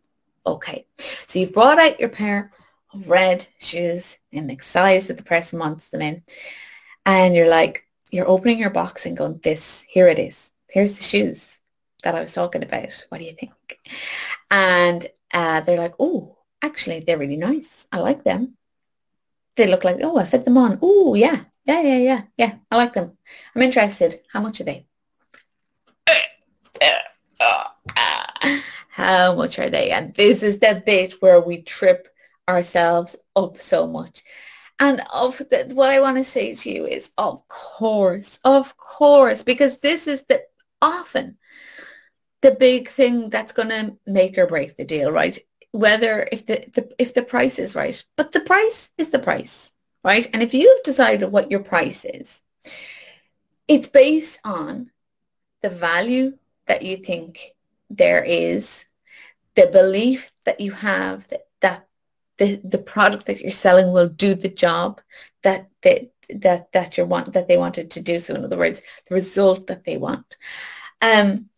Okay, 0.45 0.85
so 1.25 1.39
you've 1.39 1.53
brought 1.53 1.79
out 1.79 1.99
your 1.99 2.09
pair 2.09 2.51
of 2.93 3.09
red 3.09 3.47
shoes 3.59 4.19
in 4.31 4.47
the 4.47 4.57
size 4.59 5.07
that 5.07 5.17
the 5.17 5.23
person 5.23 5.59
wants 5.59 5.89
them 5.89 6.01
in, 6.01 6.23
and 7.05 7.35
you're 7.35 7.49
like, 7.49 7.85
you're 8.11 8.27
opening 8.27 8.59
your 8.59 8.69
box 8.69 9.05
and 9.05 9.17
going, 9.17 9.39
"This, 9.43 9.83
here 9.89 10.07
it 10.07 10.19
is. 10.19 10.51
Here's 10.69 10.97
the 10.97 11.03
shoes 11.03 11.61
that 12.03 12.15
I 12.15 12.21
was 12.21 12.33
talking 12.33 12.63
about. 12.63 13.05
What 13.09 13.19
do 13.19 13.25
you 13.25 13.33
think?" 13.33 13.53
And 14.51 15.09
uh, 15.33 15.61
they're 15.61 15.79
like, 15.79 15.95
"Oh, 15.99 16.37
actually, 16.61 16.99
they're 17.01 17.17
really 17.17 17.37
nice. 17.37 17.87
I 17.91 17.99
like 17.99 18.23
them." 18.23 18.56
They 19.57 19.67
look 19.67 19.83
like, 19.83 19.97
oh, 20.01 20.17
I 20.17 20.25
fit 20.25 20.45
them 20.45 20.57
on. 20.57 20.79
Oh, 20.81 21.15
yeah, 21.15 21.43
yeah, 21.65 21.81
yeah, 21.81 21.97
yeah, 21.97 22.21
yeah. 22.37 22.55
I 22.71 22.77
like 22.77 22.93
them. 22.93 23.17
I'm 23.55 23.61
interested. 23.61 24.21
How 24.31 24.39
much 24.39 24.61
are 24.61 24.63
they? 24.63 24.85
How 28.89 29.35
much 29.35 29.59
are 29.59 29.69
they? 29.69 29.91
And 29.91 30.13
this 30.13 30.41
is 30.43 30.59
the 30.59 30.81
bit 30.85 31.21
where 31.21 31.41
we 31.41 31.61
trip 31.61 32.07
ourselves 32.47 33.15
up 33.35 33.59
so 33.59 33.85
much. 33.85 34.23
And 34.79 35.01
of 35.11 35.37
the, 35.37 35.71
what 35.73 35.89
I 35.89 35.99
want 35.99 36.17
to 36.17 36.23
say 36.23 36.53
to 36.53 36.69
you 36.69 36.85
is, 36.85 37.11
of 37.17 37.47
course, 37.47 38.39
of 38.43 38.77
course, 38.77 39.43
because 39.43 39.79
this 39.79 40.07
is 40.07 40.23
the 40.23 40.43
often 40.81 41.37
the 42.41 42.51
big 42.51 42.87
thing 42.87 43.29
that's 43.29 43.51
going 43.51 43.69
to 43.69 43.97
make 44.05 44.37
or 44.37 44.45
break 44.45 44.77
the 44.77 44.85
deal, 44.85 45.11
right? 45.11 45.39
Whether 45.71 46.27
if 46.31 46.45
the, 46.45 46.65
the 46.73 46.91
if 46.97 47.13
the 47.13 47.23
price 47.23 47.59
is 47.59 47.75
right. 47.75 48.03
But 48.15 48.31
the 48.31 48.39
price 48.41 48.91
is 48.97 49.09
the 49.09 49.19
price, 49.19 49.73
right? 50.03 50.27
And 50.33 50.41
if 50.41 50.53
you've 50.53 50.83
decided 50.83 51.31
what 51.31 51.51
your 51.51 51.61
price 51.61 52.05
is, 52.05 52.41
it's 53.67 53.87
based 53.87 54.39
on 54.43 54.91
the 55.61 55.69
value 55.69 56.37
that 56.67 56.83
you 56.83 56.97
think 56.97 57.55
there 57.89 58.23
is, 58.23 58.85
the 59.55 59.67
belief 59.67 60.31
that 60.45 60.59
you 60.59 60.71
have 60.71 61.27
that, 61.29 61.47
that 61.61 61.87
the, 62.37 62.61
the 62.63 62.77
product 62.77 63.25
that 63.25 63.39
you're 63.39 63.51
selling 63.51 63.91
will 63.91 64.07
do 64.07 64.35
the 64.35 64.49
job 64.49 65.01
that 65.41 65.67
they, 65.81 66.11
that 66.29 66.71
that 66.73 66.97
you 66.97 67.05
want 67.05 67.33
that 67.33 67.47
they 67.47 67.57
wanted 67.57 67.91
to 67.91 68.01
do. 68.01 68.19
So 68.19 68.35
in 68.35 68.43
other 68.43 68.57
words, 68.57 68.81
the 69.07 69.15
result 69.15 69.67
that 69.67 69.83
they 69.83 69.97
want. 69.97 70.35
Um, 71.01 71.49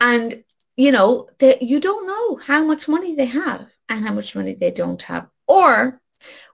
and 0.00 0.44
you 0.76 0.92
know, 0.92 1.28
that 1.38 1.62
you 1.62 1.80
don't 1.80 2.06
know 2.06 2.36
how 2.36 2.64
much 2.64 2.88
money 2.88 3.14
they 3.14 3.26
have 3.26 3.66
and 3.88 4.04
how 4.04 4.12
much 4.12 4.36
money 4.36 4.54
they 4.54 4.70
don't 4.70 5.02
have, 5.02 5.28
or 5.46 6.00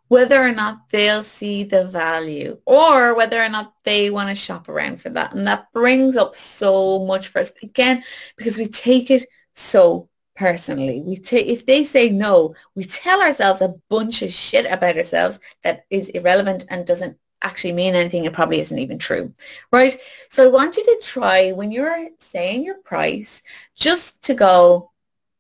whether 0.08 0.42
or 0.42 0.52
not 0.52 0.88
they'll 0.90 1.22
see 1.22 1.64
the 1.64 1.84
value, 1.86 2.58
or 2.66 3.14
whether 3.14 3.42
or 3.42 3.48
not 3.48 3.72
they 3.82 4.10
want 4.10 4.28
to 4.28 4.34
shop 4.34 4.68
around 4.68 5.00
for 5.00 5.08
that. 5.08 5.34
And 5.34 5.46
that 5.46 5.72
brings 5.72 6.16
up 6.16 6.34
so 6.34 7.04
much 7.06 7.28
for 7.28 7.40
us, 7.40 7.52
again, 7.62 8.04
because 8.36 8.58
we 8.58 8.66
take 8.66 9.10
it 9.10 9.26
so 9.54 10.10
personally. 10.36 11.00
We 11.00 11.16
take 11.16 11.46
if 11.46 11.64
they 11.64 11.82
say 11.84 12.10
no, 12.10 12.54
we 12.74 12.84
tell 12.84 13.22
ourselves 13.22 13.62
a 13.62 13.74
bunch 13.88 14.22
of 14.22 14.30
shit 14.30 14.66
about 14.66 14.96
ourselves 14.96 15.40
that 15.62 15.84
is 15.88 16.10
irrelevant 16.10 16.66
and 16.68 16.86
doesn't 16.86 17.16
actually 17.42 17.72
mean 17.72 17.94
anything. 17.94 18.24
It 18.24 18.32
probably 18.32 18.60
isn't 18.60 18.78
even 18.78 18.98
true, 18.98 19.34
right? 19.70 19.96
So 20.28 20.44
I 20.44 20.48
want 20.48 20.76
you 20.76 20.84
to 20.84 21.00
try 21.02 21.52
when 21.52 21.72
you're 21.72 22.08
saying 22.18 22.64
your 22.64 22.78
price, 22.78 23.42
just 23.74 24.24
to 24.24 24.34
go, 24.34 24.90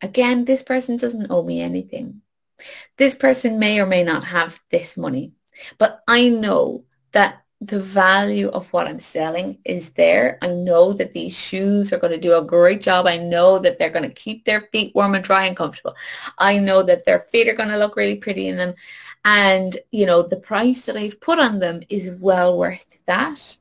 again, 0.00 0.44
this 0.44 0.62
person 0.62 0.96
doesn't 0.96 1.30
owe 1.30 1.42
me 1.42 1.60
anything. 1.60 2.22
This 2.96 3.14
person 3.14 3.58
may 3.58 3.80
or 3.80 3.86
may 3.86 4.02
not 4.02 4.24
have 4.24 4.60
this 4.70 4.96
money, 4.96 5.32
but 5.78 6.02
I 6.06 6.28
know 6.28 6.84
that 7.12 7.41
the 7.64 7.78
value 7.80 8.48
of 8.48 8.72
what 8.72 8.88
I'm 8.88 8.98
selling 8.98 9.56
is 9.64 9.90
there. 9.90 10.38
I 10.42 10.48
know 10.48 10.92
that 10.94 11.12
these 11.12 11.38
shoes 11.38 11.92
are 11.92 11.98
going 11.98 12.12
to 12.12 12.18
do 12.18 12.36
a 12.36 12.42
great 12.42 12.80
job. 12.80 13.06
I 13.06 13.16
know 13.16 13.60
that 13.60 13.78
they're 13.78 13.88
going 13.88 14.08
to 14.08 14.14
keep 14.14 14.44
their 14.44 14.62
feet 14.72 14.92
warm 14.96 15.14
and 15.14 15.22
dry 15.22 15.44
and 15.44 15.56
comfortable. 15.56 15.94
I 16.38 16.58
know 16.58 16.82
that 16.82 17.04
their 17.04 17.20
feet 17.20 17.48
are 17.48 17.54
going 17.54 17.68
to 17.68 17.78
look 17.78 17.94
really 17.94 18.16
pretty 18.16 18.48
in 18.48 18.56
them. 18.56 18.74
And, 19.24 19.78
you 19.92 20.06
know, 20.06 20.22
the 20.22 20.38
price 20.38 20.86
that 20.86 20.96
I've 20.96 21.20
put 21.20 21.38
on 21.38 21.60
them 21.60 21.82
is 21.88 22.10
well 22.10 22.58
worth 22.58 23.00
that. 23.06 23.56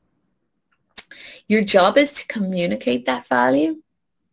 Your 1.46 1.62
job 1.62 1.96
is 1.96 2.12
to 2.14 2.26
communicate 2.26 3.06
that 3.06 3.28
value. 3.28 3.80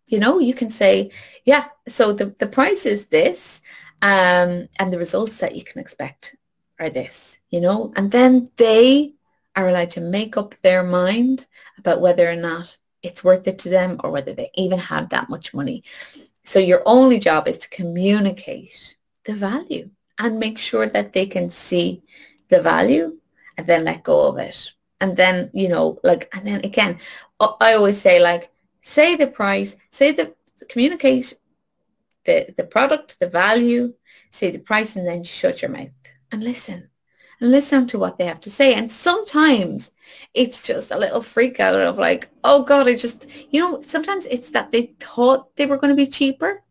You 0.07 0.19
know, 0.19 0.39
you 0.39 0.55
can 0.55 0.71
say, 0.71 1.11
yeah, 1.45 1.65
so 1.87 2.11
the, 2.11 2.33
the 2.39 2.47
price 2.47 2.87
is 2.87 3.05
this 3.05 3.61
um, 4.01 4.67
and 4.79 4.91
the 4.91 4.97
results 4.97 5.37
that 5.39 5.55
you 5.55 5.63
can 5.63 5.79
expect 5.79 6.35
are 6.79 6.89
this, 6.89 7.37
you 7.51 7.61
know, 7.61 7.93
and 7.95 8.09
then 8.09 8.49
they 8.55 9.13
are 9.59 9.69
allowed 9.69 9.91
to 9.91 10.01
make 10.01 10.37
up 10.37 10.55
their 10.61 10.83
mind 10.83 11.45
about 11.77 12.01
whether 12.01 12.29
or 12.29 12.35
not 12.35 12.77
it's 13.03 13.23
worth 13.23 13.47
it 13.47 13.59
to 13.59 13.69
them 13.69 13.99
or 14.03 14.11
whether 14.11 14.33
they 14.33 14.51
even 14.55 14.79
have 14.79 15.09
that 15.09 15.29
much 15.29 15.53
money. 15.53 15.83
So 16.43 16.59
your 16.59 16.81
only 16.85 17.19
job 17.19 17.47
is 17.47 17.57
to 17.59 17.69
communicate 17.69 18.97
the 19.25 19.33
value 19.33 19.89
and 20.17 20.39
make 20.39 20.57
sure 20.57 20.87
that 20.87 21.13
they 21.13 21.25
can 21.25 21.49
see 21.49 22.03
the 22.47 22.61
value 22.61 23.17
and 23.57 23.67
then 23.67 23.83
let 23.83 24.03
go 24.03 24.27
of 24.27 24.37
it. 24.37 24.71
And 25.01 25.15
then, 25.15 25.49
you 25.53 25.69
know, 25.69 25.99
like, 26.03 26.29
and 26.33 26.45
then 26.45 26.61
again, 26.63 26.99
I 27.39 27.73
always 27.73 27.99
say 27.99 28.21
like, 28.21 28.51
say 28.81 29.15
the 29.15 29.27
price, 29.27 29.75
say 29.91 30.11
the, 30.11 30.33
communicate 30.67 31.35
the, 32.25 32.53
the 32.57 32.63
product, 32.63 33.17
the 33.19 33.27
value, 33.27 33.93
say 34.31 34.51
the 34.51 34.59
price, 34.59 34.95
and 34.95 35.07
then 35.07 35.23
shut 35.23 35.61
your 35.61 35.71
mouth 35.71 35.89
and 36.31 36.43
listen 36.43 36.88
listen 37.41 37.87
to 37.87 37.99
what 37.99 38.17
they 38.17 38.25
have 38.25 38.41
to 38.41 38.51
say. 38.51 38.73
And 38.73 38.91
sometimes 38.91 39.91
it's 40.33 40.65
just 40.65 40.91
a 40.91 40.97
little 40.97 41.21
freak 41.21 41.59
out 41.59 41.75
of 41.75 41.97
like, 41.97 42.29
oh 42.43 42.63
God, 42.63 42.87
I 42.87 42.95
just, 42.95 43.27
you 43.51 43.61
know, 43.61 43.81
sometimes 43.81 44.25
it's 44.25 44.49
that 44.51 44.71
they 44.71 44.93
thought 44.99 45.55
they 45.55 45.65
were 45.65 45.77
going 45.77 45.95
to 45.95 46.05
be 46.05 46.09
cheaper. 46.09 46.63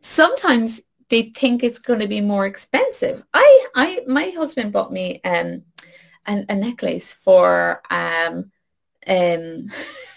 Sometimes 0.00 0.80
they 1.08 1.22
think 1.22 1.62
it's 1.62 1.78
going 1.78 2.00
to 2.00 2.08
be 2.08 2.20
more 2.20 2.46
expensive. 2.46 3.22
I, 3.32 3.66
I, 3.74 4.00
my 4.06 4.30
husband 4.30 4.72
bought 4.72 4.92
me 4.92 5.20
um, 5.24 5.62
an, 6.26 6.46
a 6.48 6.54
necklace 6.54 7.12
for 7.12 7.82
um, 7.90 8.50
um, 9.06 9.66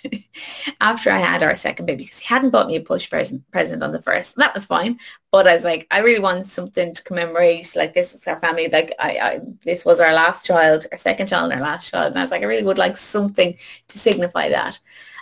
after 0.82 1.10
I 1.10 1.18
had 1.18 1.44
our 1.44 1.56
second 1.56 1.86
baby 1.86 2.04
because 2.04 2.20
he 2.20 2.28
hadn't 2.28 2.52
bought 2.52 2.68
me 2.68 2.76
a 2.76 2.82
push 2.82 3.10
present, 3.10 3.50
present 3.52 3.84
on 3.84 3.92
the 3.92 4.02
first. 4.02 4.36
That 4.38 4.54
was 4.56 4.66
fine. 4.66 5.00
But 5.32 5.48
I 5.48 5.56
was 5.56 5.64
like, 5.64 5.88
I 5.92 6.00
really 6.00 6.20
want 6.20 6.48
something 6.48 6.94
to 6.94 7.04
commemorate. 7.04 7.76
Like 7.76 7.94
this 7.94 8.16
is 8.16 8.26
our 8.28 8.40
family. 8.40 8.70
Like 8.70 8.94
I, 9.00 9.10
I, 9.22 9.42
this 9.64 9.86
was 9.86 10.00
our 10.00 10.14
last 10.14 10.46
child, 10.46 10.88
our 10.92 10.98
second 10.98 11.28
child, 11.28 11.52
and 11.52 11.62
our 11.62 11.68
last 11.68 11.92
child. 11.92 12.12
And 12.12 12.20
I 12.20 12.24
was 12.24 12.32
like, 12.32 12.42
I 12.42 12.46
really 12.46 12.64
would 12.64 12.78
like 12.78 12.98
something 12.98 13.56
to 13.88 14.00
signify 14.00 14.50
that. 14.50 14.80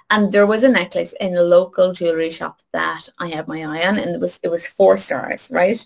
And 0.09 0.31
there 0.31 0.47
was 0.47 0.63
a 0.63 0.69
necklace 0.69 1.13
in 1.19 1.35
a 1.35 1.41
local 1.41 1.91
jewelry 1.91 2.31
shop 2.31 2.61
that 2.71 3.09
I 3.19 3.27
had 3.27 3.47
my 3.47 3.59
eye 3.63 3.85
on, 3.85 3.97
and 3.97 4.15
it 4.15 4.21
was 4.21 4.39
it 4.41 4.49
was 4.49 4.65
four 4.65 4.95
stars, 4.95 5.49
right? 5.51 5.85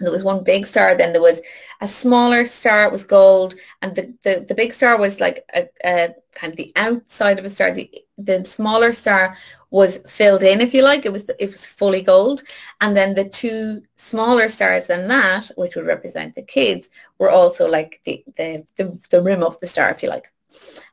There 0.00 0.12
was 0.12 0.22
one 0.22 0.42
big 0.42 0.66
star, 0.66 0.96
then 0.96 1.12
there 1.12 1.22
was 1.22 1.40
a 1.80 1.88
smaller 1.88 2.44
star, 2.44 2.86
it 2.86 2.92
was 2.92 3.04
gold, 3.04 3.54
and 3.82 3.94
the, 3.94 4.14
the, 4.22 4.44
the 4.48 4.54
big 4.54 4.72
star 4.72 4.98
was 4.98 5.20
like 5.20 5.44
a, 5.54 5.68
a 5.84 6.14
kind 6.34 6.52
of 6.52 6.56
the 6.56 6.72
outside 6.76 7.38
of 7.38 7.44
a 7.44 7.50
star. 7.50 7.72
The, 7.72 7.90
the 8.18 8.44
smaller 8.44 8.92
star 8.92 9.36
was 9.70 9.98
filled 9.98 10.42
in, 10.42 10.60
if 10.60 10.74
you 10.74 10.82
like. 10.82 11.04
It 11.04 11.12
was 11.12 11.28
it 11.38 11.50
was 11.50 11.66
fully 11.66 12.02
gold, 12.02 12.42
and 12.80 12.96
then 12.96 13.14
the 13.14 13.28
two 13.28 13.82
smaller 13.96 14.48
stars 14.48 14.86
than 14.86 15.08
that, 15.08 15.50
which 15.56 15.76
would 15.76 15.86
represent 15.86 16.34
the 16.34 16.42
kids, 16.42 16.88
were 17.18 17.30
also 17.30 17.68
like 17.68 18.00
the 18.04 18.24
the 18.36 18.64
the, 18.76 18.98
the 19.10 19.22
rim 19.22 19.42
of 19.42 19.58
the 19.60 19.66
star, 19.66 19.90
if 19.90 20.02
you 20.02 20.08
like. 20.08 20.32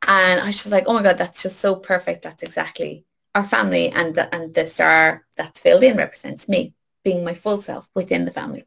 And 0.08 0.40
I 0.40 0.48
was 0.48 0.56
just 0.56 0.72
like, 0.72 0.86
oh 0.88 0.94
my 0.94 1.04
God, 1.04 1.18
that's 1.18 1.44
just 1.44 1.60
so 1.60 1.76
perfect. 1.76 2.24
That's 2.24 2.44
exactly 2.44 3.06
our 3.36 3.44
family 3.44 3.90
and 3.90 4.16
the, 4.16 4.34
and 4.34 4.54
the 4.54 4.68
star 4.68 5.26
that's 5.38 5.60
filled 5.60 5.84
in 5.84 5.98
represents 5.98 6.50
me 6.50 6.74
being 7.04 7.24
my 7.24 7.34
full 7.34 7.62
self 7.62 7.90
within 7.96 8.26
the 8.26 8.32
family. 8.32 8.66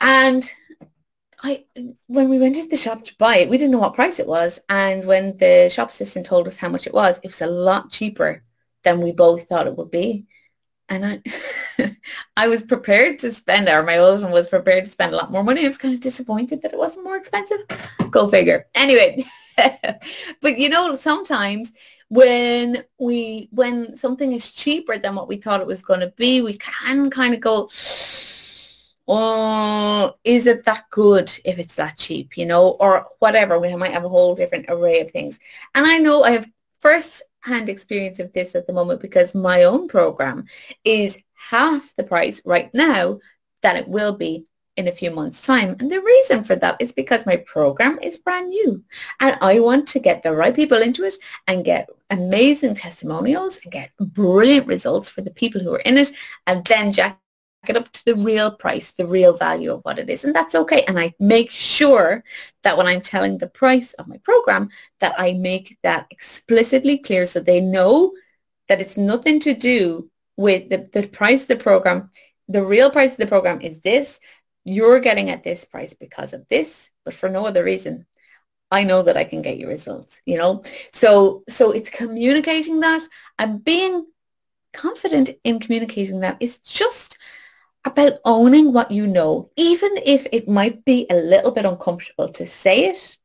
And 0.00 0.50
I, 1.42 1.64
when 2.06 2.28
we 2.28 2.38
went 2.38 2.56
into 2.56 2.68
the 2.68 2.76
shop 2.76 3.04
to 3.04 3.14
buy 3.18 3.38
it, 3.38 3.48
we 3.48 3.58
didn't 3.58 3.72
know 3.72 3.78
what 3.78 3.94
price 3.94 4.20
it 4.20 4.26
was. 4.26 4.60
And 4.68 5.06
when 5.06 5.36
the 5.38 5.68
shop 5.72 5.90
assistant 5.90 6.26
told 6.26 6.46
us 6.46 6.56
how 6.56 6.68
much 6.68 6.86
it 6.86 6.94
was, 6.94 7.18
it 7.22 7.28
was 7.28 7.42
a 7.42 7.46
lot 7.46 7.90
cheaper 7.90 8.44
than 8.84 9.00
we 9.00 9.12
both 9.12 9.48
thought 9.48 9.66
it 9.66 9.76
would 9.76 9.90
be. 9.90 10.26
And 10.88 11.06
I, 11.78 11.96
I 12.36 12.48
was 12.48 12.62
prepared 12.62 13.18
to 13.20 13.32
spend, 13.32 13.68
or 13.68 13.82
my 13.82 13.94
husband 13.94 14.32
was 14.32 14.48
prepared 14.48 14.84
to 14.84 14.90
spend 14.90 15.14
a 15.14 15.16
lot 15.16 15.32
more 15.32 15.42
money. 15.42 15.64
I 15.64 15.68
was 15.68 15.78
kind 15.78 15.94
of 15.94 16.00
disappointed 16.00 16.62
that 16.62 16.72
it 16.72 16.78
wasn't 16.78 17.04
more 17.04 17.16
expensive. 17.16 17.60
Go 18.10 18.28
figure. 18.28 18.66
Anyway, 18.74 19.24
but 19.56 20.58
you 20.58 20.68
know, 20.68 20.94
sometimes 20.94 21.72
when 22.12 22.84
we 22.98 23.48
when 23.52 23.96
something 23.96 24.32
is 24.32 24.52
cheaper 24.52 24.98
than 24.98 25.14
what 25.14 25.28
we 25.28 25.36
thought 25.38 25.62
it 25.62 25.66
was 25.66 25.82
going 25.82 26.00
to 26.00 26.12
be, 26.18 26.42
we 26.42 26.58
can 26.58 27.08
kind 27.08 27.32
of 27.32 27.40
go, 27.40 27.70
oh, 29.08 30.12
is 30.22 30.46
it 30.46 30.62
that 30.64 30.90
good 30.90 31.32
if 31.42 31.58
it's 31.58 31.76
that 31.76 31.96
cheap, 31.96 32.36
you 32.36 32.44
know, 32.44 32.68
or 32.80 33.06
whatever. 33.20 33.58
We 33.58 33.74
might 33.76 33.94
have 33.94 34.04
a 34.04 34.10
whole 34.10 34.34
different 34.34 34.66
array 34.68 35.00
of 35.00 35.10
things. 35.10 35.40
And 35.74 35.86
I 35.86 35.96
know 35.96 36.22
I 36.22 36.32
have 36.32 36.46
first 36.80 37.22
hand 37.40 37.70
experience 37.70 38.18
of 38.18 38.30
this 38.34 38.54
at 38.54 38.66
the 38.66 38.74
moment 38.74 39.00
because 39.00 39.34
my 39.34 39.62
own 39.62 39.88
program 39.88 40.44
is 40.84 41.18
half 41.32 41.94
the 41.96 42.04
price 42.04 42.42
right 42.44 42.72
now 42.74 43.20
than 43.62 43.76
it 43.76 43.88
will 43.88 44.12
be 44.12 44.44
in 44.76 44.88
a 44.88 44.92
few 44.92 45.10
months 45.10 45.44
time. 45.44 45.76
And 45.78 45.90
the 45.90 46.00
reason 46.00 46.44
for 46.44 46.56
that 46.56 46.76
is 46.80 46.92
because 46.92 47.26
my 47.26 47.36
program 47.36 47.98
is 48.02 48.16
brand 48.16 48.48
new 48.48 48.82
and 49.20 49.36
I 49.40 49.60
want 49.60 49.86
to 49.88 49.98
get 49.98 50.22
the 50.22 50.34
right 50.34 50.54
people 50.54 50.78
into 50.78 51.04
it 51.04 51.14
and 51.46 51.64
get 51.64 51.90
amazing 52.10 52.74
testimonials 52.74 53.60
and 53.62 53.72
get 53.72 53.90
brilliant 54.00 54.66
results 54.66 55.10
for 55.10 55.20
the 55.20 55.30
people 55.30 55.60
who 55.60 55.74
are 55.74 55.80
in 55.80 55.98
it 55.98 56.12
and 56.46 56.64
then 56.64 56.92
jack 56.92 57.18
it 57.68 57.76
up 57.76 57.92
to 57.92 58.04
the 58.06 58.16
real 58.16 58.50
price, 58.50 58.90
the 58.92 59.06
real 59.06 59.36
value 59.36 59.72
of 59.72 59.82
what 59.82 59.98
it 59.98 60.10
is. 60.10 60.24
And 60.24 60.34
that's 60.34 60.54
okay. 60.54 60.82
And 60.88 60.98
I 60.98 61.14
make 61.20 61.50
sure 61.50 62.24
that 62.62 62.76
when 62.76 62.86
I'm 62.86 63.00
telling 63.00 63.38
the 63.38 63.46
price 63.46 63.92
of 63.94 64.08
my 64.08 64.16
program, 64.18 64.68
that 65.00 65.14
I 65.18 65.34
make 65.34 65.78
that 65.82 66.06
explicitly 66.10 66.98
clear 66.98 67.26
so 67.26 67.40
they 67.40 67.60
know 67.60 68.12
that 68.68 68.80
it's 68.80 68.96
nothing 68.96 69.38
to 69.40 69.54
do 69.54 70.10
with 70.36 70.70
the, 70.70 70.88
the 70.92 71.06
price 71.06 71.42
of 71.42 71.48
the 71.48 71.56
program. 71.56 72.10
The 72.48 72.64
real 72.64 72.90
price 72.90 73.12
of 73.12 73.18
the 73.18 73.26
program 73.26 73.60
is 73.60 73.80
this. 73.80 74.18
You're 74.64 75.00
getting 75.00 75.30
at 75.30 75.42
this 75.42 75.64
price 75.64 75.94
because 75.94 76.32
of 76.32 76.46
this, 76.48 76.90
but 77.04 77.14
for 77.14 77.28
no 77.28 77.46
other 77.46 77.64
reason. 77.64 78.06
I 78.70 78.84
know 78.84 79.02
that 79.02 79.18
I 79.18 79.24
can 79.24 79.42
get 79.42 79.58
you 79.58 79.68
results, 79.68 80.22
you 80.24 80.38
know? 80.38 80.62
So, 80.92 81.44
so 81.48 81.72
it's 81.72 81.90
communicating 81.90 82.80
that 82.80 83.02
and 83.38 83.62
being 83.62 84.06
confident 84.72 85.30
in 85.44 85.60
communicating 85.60 86.20
that 86.20 86.38
is 86.40 86.58
just 86.60 87.18
about 87.84 88.14
owning 88.24 88.72
what 88.72 88.90
you 88.90 89.06
know, 89.06 89.50
even 89.56 89.90
if 90.06 90.26
it 90.32 90.48
might 90.48 90.84
be 90.84 91.06
a 91.10 91.16
little 91.16 91.50
bit 91.50 91.66
uncomfortable 91.66 92.28
to 92.28 92.46
say 92.46 92.86
it. 92.86 93.18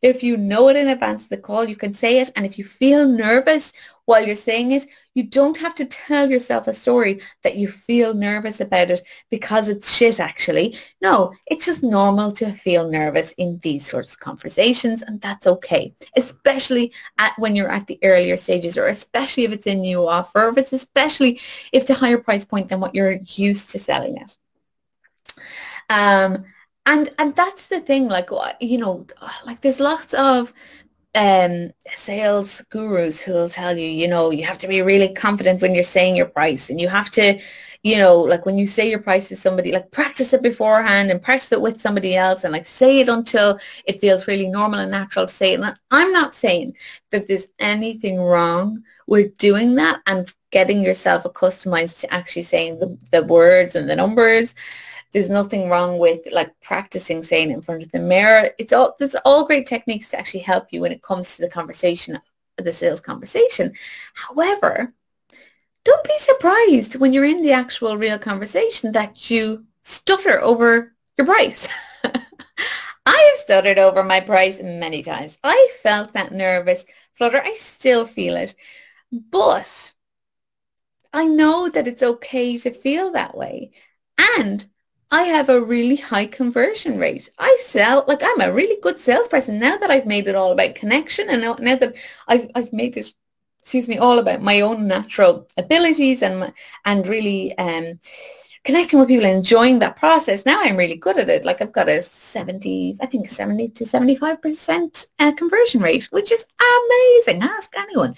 If 0.00 0.22
you 0.22 0.36
know 0.36 0.68
it 0.68 0.76
in 0.76 0.88
advance 0.88 1.24
of 1.24 1.28
the 1.28 1.36
call, 1.36 1.68
you 1.68 1.76
can 1.76 1.92
say 1.92 2.20
it. 2.20 2.30
And 2.34 2.46
if 2.46 2.58
you 2.58 2.64
feel 2.64 3.06
nervous 3.06 3.72
while 4.08 4.24
you're 4.24 4.34
saying 4.34 4.72
it, 4.72 4.86
you 5.12 5.22
don't 5.22 5.58
have 5.58 5.74
to 5.74 5.84
tell 5.84 6.30
yourself 6.30 6.66
a 6.66 6.72
story 6.72 7.20
that 7.42 7.56
you 7.56 7.68
feel 7.68 8.14
nervous 8.14 8.58
about 8.58 8.90
it 8.90 9.02
because 9.30 9.68
it's 9.68 9.94
shit 9.94 10.18
actually. 10.18 10.78
No, 11.02 11.34
it's 11.46 11.66
just 11.66 11.82
normal 11.82 12.32
to 12.32 12.50
feel 12.52 12.88
nervous 12.88 13.32
in 13.32 13.58
these 13.62 13.86
sorts 13.86 14.14
of 14.14 14.20
conversations 14.20 15.02
and 15.02 15.20
that's 15.20 15.46
okay, 15.46 15.92
especially 16.16 16.90
at 17.18 17.34
when 17.38 17.54
you're 17.54 17.70
at 17.70 17.86
the 17.86 17.98
earlier 18.02 18.38
stages 18.38 18.78
or 18.78 18.86
especially 18.86 19.44
if 19.44 19.52
it's 19.52 19.66
a 19.66 19.74
new 19.74 20.08
offer 20.08 20.46
or 20.46 20.54
especially 20.58 21.34
if 21.70 21.82
it's 21.82 21.90
a 21.90 21.94
higher 21.94 22.16
price 22.16 22.46
point 22.46 22.68
than 22.68 22.80
what 22.80 22.94
you're 22.94 23.18
used 23.26 23.68
to 23.72 23.78
selling 23.78 24.16
at. 24.16 24.38
Um, 25.90 26.46
and 26.86 27.10
and 27.18 27.36
that's 27.36 27.66
the 27.66 27.80
thing 27.80 28.08
like 28.08 28.30
you 28.60 28.78
know 28.78 29.06
like 29.44 29.60
there's 29.60 29.80
lots 29.80 30.14
of 30.14 30.54
um, 31.18 31.72
sales 31.88 32.62
gurus 32.70 33.20
who 33.20 33.32
will 33.32 33.48
tell 33.48 33.76
you, 33.76 33.88
you 33.88 34.06
know, 34.06 34.30
you 34.30 34.44
have 34.44 34.58
to 34.60 34.68
be 34.68 34.82
really 34.82 35.12
confident 35.12 35.60
when 35.60 35.74
you're 35.74 35.82
saying 35.82 36.14
your 36.14 36.26
price 36.26 36.70
and 36.70 36.80
you 36.80 36.86
have 36.88 37.10
to, 37.10 37.40
you 37.82 37.98
know, 37.98 38.20
like 38.20 38.46
when 38.46 38.56
you 38.56 38.68
say 38.68 38.88
your 38.88 39.00
price 39.00 39.28
to 39.28 39.34
somebody, 39.34 39.72
like 39.72 39.90
practice 39.90 40.32
it 40.32 40.42
beforehand 40.42 41.10
and 41.10 41.20
practice 41.20 41.50
it 41.50 41.60
with 41.60 41.80
somebody 41.80 42.14
else 42.14 42.44
and 42.44 42.52
like 42.52 42.66
say 42.66 43.00
it 43.00 43.08
until 43.08 43.58
it 43.84 44.00
feels 44.00 44.28
really 44.28 44.46
normal 44.46 44.78
and 44.78 44.92
natural 44.92 45.26
to 45.26 45.34
say 45.34 45.54
it. 45.54 45.60
And 45.60 45.76
I'm 45.90 46.12
not 46.12 46.36
saying 46.36 46.76
that 47.10 47.26
there's 47.26 47.48
anything 47.58 48.20
wrong 48.20 48.84
with 49.08 49.36
doing 49.38 49.74
that 49.74 50.00
and 50.06 50.32
getting 50.52 50.84
yourself 50.84 51.24
accustomed 51.24 51.88
to 51.88 52.14
actually 52.14 52.42
saying 52.42 52.78
the, 52.78 52.96
the 53.10 53.24
words 53.24 53.74
and 53.74 53.90
the 53.90 53.96
numbers 53.96 54.54
there's 55.12 55.30
nothing 55.30 55.68
wrong 55.68 55.98
with 55.98 56.20
like 56.32 56.60
practicing 56.60 57.22
saying 57.22 57.50
in 57.50 57.62
front 57.62 57.82
of 57.82 57.90
the 57.92 58.00
mirror. 58.00 58.50
It's 58.58 58.72
all 58.72 58.94
there's 58.98 59.16
all 59.24 59.46
great 59.46 59.66
techniques 59.66 60.10
to 60.10 60.18
actually 60.18 60.40
help 60.40 60.68
you 60.70 60.82
when 60.82 60.92
it 60.92 61.02
comes 61.02 61.36
to 61.36 61.42
the 61.42 61.48
conversation, 61.48 62.18
the 62.56 62.72
sales 62.72 63.00
conversation. 63.00 63.72
However, 64.14 64.92
don't 65.84 66.04
be 66.04 66.18
surprised 66.18 66.96
when 66.96 67.12
you're 67.12 67.24
in 67.24 67.42
the 67.42 67.52
actual 67.52 67.96
real 67.96 68.18
conversation 68.18 68.92
that 68.92 69.30
you 69.30 69.64
stutter 69.82 70.40
over 70.40 70.94
your 71.16 71.26
price. 71.26 71.66
I 72.04 73.30
have 73.30 73.38
stuttered 73.38 73.78
over 73.78 74.04
my 74.04 74.20
price 74.20 74.60
many 74.62 75.02
times. 75.02 75.38
I 75.42 75.70
felt 75.82 76.12
that 76.12 76.32
nervous 76.32 76.84
flutter. 77.14 77.40
I 77.42 77.54
still 77.54 78.04
feel 78.04 78.36
it. 78.36 78.54
But 79.10 79.94
I 81.14 81.24
know 81.24 81.70
that 81.70 81.88
it's 81.88 82.02
okay 82.02 82.58
to 82.58 82.70
feel 82.70 83.12
that 83.12 83.34
way. 83.34 83.70
And 84.36 84.66
I 85.10 85.22
have 85.22 85.48
a 85.48 85.60
really 85.60 85.96
high 85.96 86.26
conversion 86.26 86.98
rate. 86.98 87.30
I 87.38 87.56
sell, 87.60 88.04
like 88.06 88.22
I'm 88.22 88.40
a 88.42 88.52
really 88.52 88.78
good 88.82 88.98
salesperson 88.98 89.58
now 89.58 89.76
that 89.78 89.90
I've 89.90 90.06
made 90.06 90.28
it 90.28 90.34
all 90.34 90.52
about 90.52 90.74
connection 90.74 91.30
and 91.30 91.40
now, 91.40 91.56
now 91.58 91.76
that 91.76 91.94
I've, 92.26 92.50
I've 92.54 92.72
made 92.72 92.96
it, 92.98 93.14
excuse 93.60 93.88
me, 93.88 93.96
all 93.96 94.18
about 94.18 94.42
my 94.42 94.60
own 94.60 94.86
natural 94.86 95.48
abilities 95.56 96.22
and, 96.22 96.52
and 96.84 97.06
really 97.06 97.56
um, 97.56 97.98
connecting 98.64 98.98
with 98.98 99.08
people 99.08 99.24
and 99.24 99.38
enjoying 99.38 99.78
that 99.78 99.96
process. 99.96 100.44
Now 100.44 100.60
I'm 100.60 100.76
really 100.76 100.96
good 100.96 101.16
at 101.16 101.30
it. 101.30 101.42
Like 101.42 101.62
I've 101.62 101.72
got 101.72 101.88
a 101.88 102.02
70, 102.02 102.98
I 103.00 103.06
think 103.06 103.30
70 103.30 103.68
to 103.68 103.84
75% 103.84 105.06
uh, 105.18 105.32
conversion 105.32 105.80
rate, 105.80 106.06
which 106.10 106.30
is 106.30 106.44
amazing. 106.60 107.42
Ask 107.42 107.72
anyone. 107.78 108.14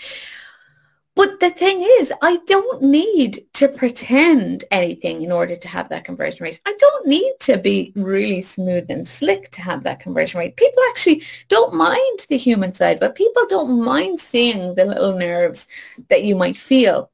But 1.16 1.40
the 1.40 1.50
thing 1.50 1.82
is, 1.82 2.12
I 2.22 2.38
don't 2.46 2.82
need 2.82 3.44
to 3.54 3.68
pretend 3.68 4.64
anything 4.70 5.22
in 5.22 5.32
order 5.32 5.56
to 5.56 5.68
have 5.68 5.88
that 5.88 6.04
conversion 6.04 6.44
rate. 6.44 6.60
I 6.64 6.74
don't 6.78 7.06
need 7.08 7.34
to 7.40 7.58
be 7.58 7.92
really 7.96 8.42
smooth 8.42 8.90
and 8.90 9.06
slick 9.06 9.50
to 9.52 9.60
have 9.60 9.82
that 9.82 10.00
conversion 10.00 10.38
rate. 10.38 10.56
People 10.56 10.82
actually 10.88 11.22
don't 11.48 11.74
mind 11.74 12.26
the 12.28 12.36
human 12.36 12.72
side, 12.72 13.00
but 13.00 13.16
people 13.16 13.44
don't 13.48 13.84
mind 13.84 14.20
seeing 14.20 14.74
the 14.76 14.84
little 14.84 15.18
nerves 15.18 15.66
that 16.08 16.22
you 16.22 16.36
might 16.36 16.56
feel 16.56 17.10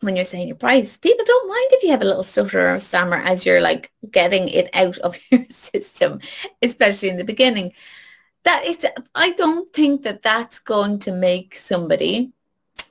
when 0.00 0.16
you're 0.16 0.24
saying 0.26 0.46
your 0.46 0.56
price. 0.56 0.96
People 0.98 1.24
don't 1.24 1.48
mind 1.48 1.68
if 1.72 1.82
you 1.82 1.90
have 1.90 2.02
a 2.02 2.06
little 2.06 2.22
stutter 2.22 2.74
or 2.74 2.78
stammer 2.78 3.16
as 3.16 3.46
you're 3.46 3.62
like 3.62 3.90
getting 4.10 4.48
it 4.48 4.68
out 4.74 4.98
of 4.98 5.16
your 5.30 5.46
system, 5.48 6.20
especially 6.62 7.08
in 7.08 7.16
the 7.16 7.24
beginning. 7.24 7.72
That 8.44 8.66
is, 8.66 8.84
I 9.14 9.30
don't 9.30 9.72
think 9.72 10.02
that 10.02 10.20
that's 10.20 10.58
going 10.58 10.98
to 11.00 11.12
make 11.12 11.54
somebody 11.54 12.34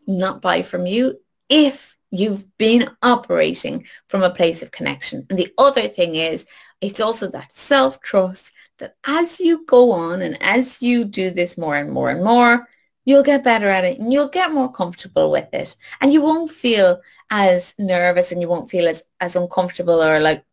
not 0.08 0.42
buy 0.42 0.62
from 0.62 0.86
you 0.86 1.20
if 1.50 1.98
you've 2.12 2.46
been 2.58 2.90
operating 3.02 3.86
from 4.08 4.24
a 4.24 4.30
place 4.30 4.62
of 4.62 4.72
connection. 4.72 5.26
And 5.30 5.40
the 5.40 5.52
other 5.58 5.88
thing 5.88 6.16
is, 6.16 6.46
it's 6.80 7.00
also 7.00 7.28
that 7.30 7.54
self-trust 7.54 8.52
that 8.80 8.96
as 9.06 9.40
you 9.40 9.66
go 9.66 9.92
on 9.92 10.22
and 10.22 10.38
as 10.42 10.82
you 10.82 11.06
do 11.06 11.32
this 11.32 11.58
more 11.58 11.76
and 11.76 11.92
more 11.92 12.10
and 12.10 12.24
more, 12.24 12.68
you'll 13.06 13.24
get 13.24 13.44
better 13.44 13.68
at 13.68 13.84
it 13.84 14.00
and 14.00 14.14
you'll 14.14 14.30
get 14.30 14.52
more 14.52 14.72
comfortable 14.72 15.32
with 15.32 15.54
it. 15.54 15.76
And 16.02 16.14
you 16.14 16.22
won't 16.22 16.52
feel 16.52 17.02
as 17.30 17.74
nervous 17.78 18.32
and 18.32 18.42
you 18.42 18.48
won't 18.48 18.70
feel 18.70 18.88
as, 18.88 19.04
as 19.20 19.36
uncomfortable 19.36 20.02
or 20.02 20.20
like 20.20 20.44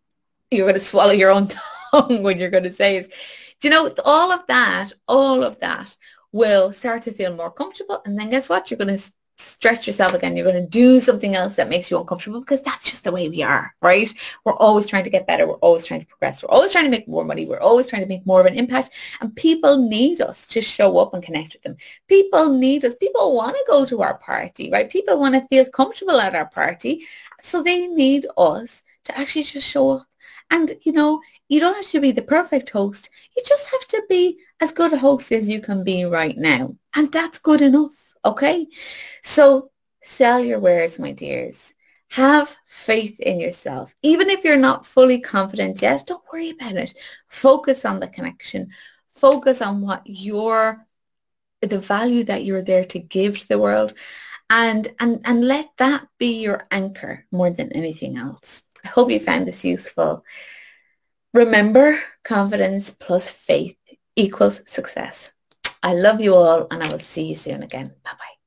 you're 0.50 0.66
going 0.66 0.74
to 0.74 0.80
swallow 0.80 1.12
your 1.12 1.30
own 1.30 1.48
tongue 1.92 2.22
when 2.22 2.38
you're 2.38 2.50
going 2.50 2.64
to 2.64 2.72
say 2.72 2.96
it. 2.96 3.12
Do 3.60 3.68
you 3.68 3.70
know, 3.70 3.92
all 4.04 4.32
of 4.32 4.46
that, 4.48 4.92
all 5.06 5.42
of 5.42 5.58
that 5.60 5.96
will 6.32 6.72
start 6.72 7.02
to 7.02 7.12
feel 7.12 7.34
more 7.34 7.50
comfortable. 7.50 8.00
And 8.04 8.18
then 8.18 8.30
guess 8.30 8.48
what? 8.48 8.70
You're 8.70 8.78
going 8.78 8.96
to 8.96 9.12
stretch 9.40 9.86
yourself 9.86 10.14
again. 10.14 10.36
You're 10.36 10.50
going 10.50 10.62
to 10.62 10.68
do 10.68 11.00
something 11.00 11.34
else 11.34 11.56
that 11.56 11.68
makes 11.68 11.90
you 11.90 11.98
uncomfortable 11.98 12.40
because 12.40 12.62
that's 12.62 12.90
just 12.90 13.04
the 13.04 13.12
way 13.12 13.28
we 13.28 13.42
are, 13.42 13.74
right? 13.82 14.12
We're 14.44 14.56
always 14.56 14.86
trying 14.86 15.04
to 15.04 15.10
get 15.10 15.26
better. 15.26 15.46
We're 15.46 15.54
always 15.54 15.84
trying 15.86 16.00
to 16.00 16.06
progress. 16.06 16.42
We're 16.42 16.50
always 16.50 16.72
trying 16.72 16.84
to 16.84 16.90
make 16.90 17.08
more 17.08 17.24
money. 17.24 17.46
We're 17.46 17.60
always 17.60 17.86
trying 17.86 18.02
to 18.02 18.08
make 18.08 18.26
more 18.26 18.40
of 18.40 18.46
an 18.46 18.54
impact. 18.54 18.90
And 19.20 19.34
people 19.34 19.76
need 19.88 20.20
us 20.20 20.46
to 20.48 20.60
show 20.60 20.98
up 20.98 21.14
and 21.14 21.22
connect 21.22 21.54
with 21.54 21.62
them. 21.62 21.76
People 22.08 22.50
need 22.56 22.84
us. 22.84 22.94
People 22.94 23.34
want 23.34 23.56
to 23.56 23.64
go 23.66 23.84
to 23.84 24.02
our 24.02 24.18
party, 24.18 24.70
right? 24.70 24.90
People 24.90 25.18
want 25.18 25.34
to 25.34 25.46
feel 25.48 25.64
comfortable 25.70 26.20
at 26.20 26.36
our 26.36 26.48
party. 26.48 27.06
So 27.42 27.62
they 27.62 27.86
need 27.86 28.26
us 28.36 28.82
to 29.04 29.18
actually 29.18 29.44
just 29.44 29.66
show 29.66 29.90
up. 29.90 30.06
And, 30.50 30.76
you 30.82 30.92
know, 30.92 31.20
you 31.48 31.60
don't 31.60 31.76
have 31.76 31.86
to 31.88 32.00
be 32.00 32.12
the 32.12 32.22
perfect 32.22 32.70
host. 32.70 33.08
You 33.36 33.42
just 33.46 33.70
have 33.70 33.86
to 33.88 34.02
be 34.08 34.38
as 34.60 34.72
good 34.72 34.92
a 34.92 34.98
host 34.98 35.32
as 35.32 35.48
you 35.48 35.60
can 35.60 35.84
be 35.84 36.04
right 36.04 36.36
now. 36.36 36.76
And 36.94 37.12
that's 37.12 37.38
good 37.38 37.62
enough 37.62 38.09
Okay? 38.24 38.66
So 39.22 39.70
sell 40.02 40.40
your 40.40 40.58
wares, 40.58 40.98
my 40.98 41.12
dears. 41.12 41.74
Have 42.10 42.56
faith 42.66 43.20
in 43.20 43.38
yourself. 43.38 43.94
Even 44.02 44.30
if 44.30 44.44
you're 44.44 44.56
not 44.56 44.84
fully 44.84 45.20
confident 45.20 45.80
yet, 45.80 46.06
don't 46.06 46.22
worry 46.32 46.50
about 46.50 46.76
it. 46.76 46.94
Focus 47.28 47.84
on 47.84 48.00
the 48.00 48.08
connection. 48.08 48.70
Focus 49.12 49.62
on 49.62 49.80
what 49.80 50.02
your 50.04 50.86
the 51.60 51.78
value 51.78 52.24
that 52.24 52.44
you're 52.44 52.62
there 52.62 52.86
to 52.86 52.98
give 52.98 53.38
to 53.38 53.48
the 53.48 53.58
world 53.58 53.92
and 54.50 54.88
and 54.98 55.20
and 55.24 55.46
let 55.46 55.68
that 55.78 56.06
be 56.18 56.42
your 56.42 56.66
anchor 56.70 57.24
more 57.30 57.50
than 57.50 57.72
anything 57.72 58.18
else. 58.18 58.62
I 58.84 58.88
hope 58.88 59.10
you 59.10 59.20
found 59.20 59.46
this 59.46 59.64
useful. 59.64 60.24
Remember, 61.32 62.00
confidence 62.24 62.90
plus 62.90 63.30
faith 63.30 63.76
equals 64.16 64.62
success. 64.66 65.30
I 65.82 65.94
love 65.94 66.20
you 66.20 66.34
all 66.34 66.66
and 66.70 66.82
I 66.82 66.88
will 66.90 67.00
see 67.00 67.24
you 67.24 67.34
soon 67.34 67.62
again. 67.62 67.94
Bye-bye. 68.04 68.39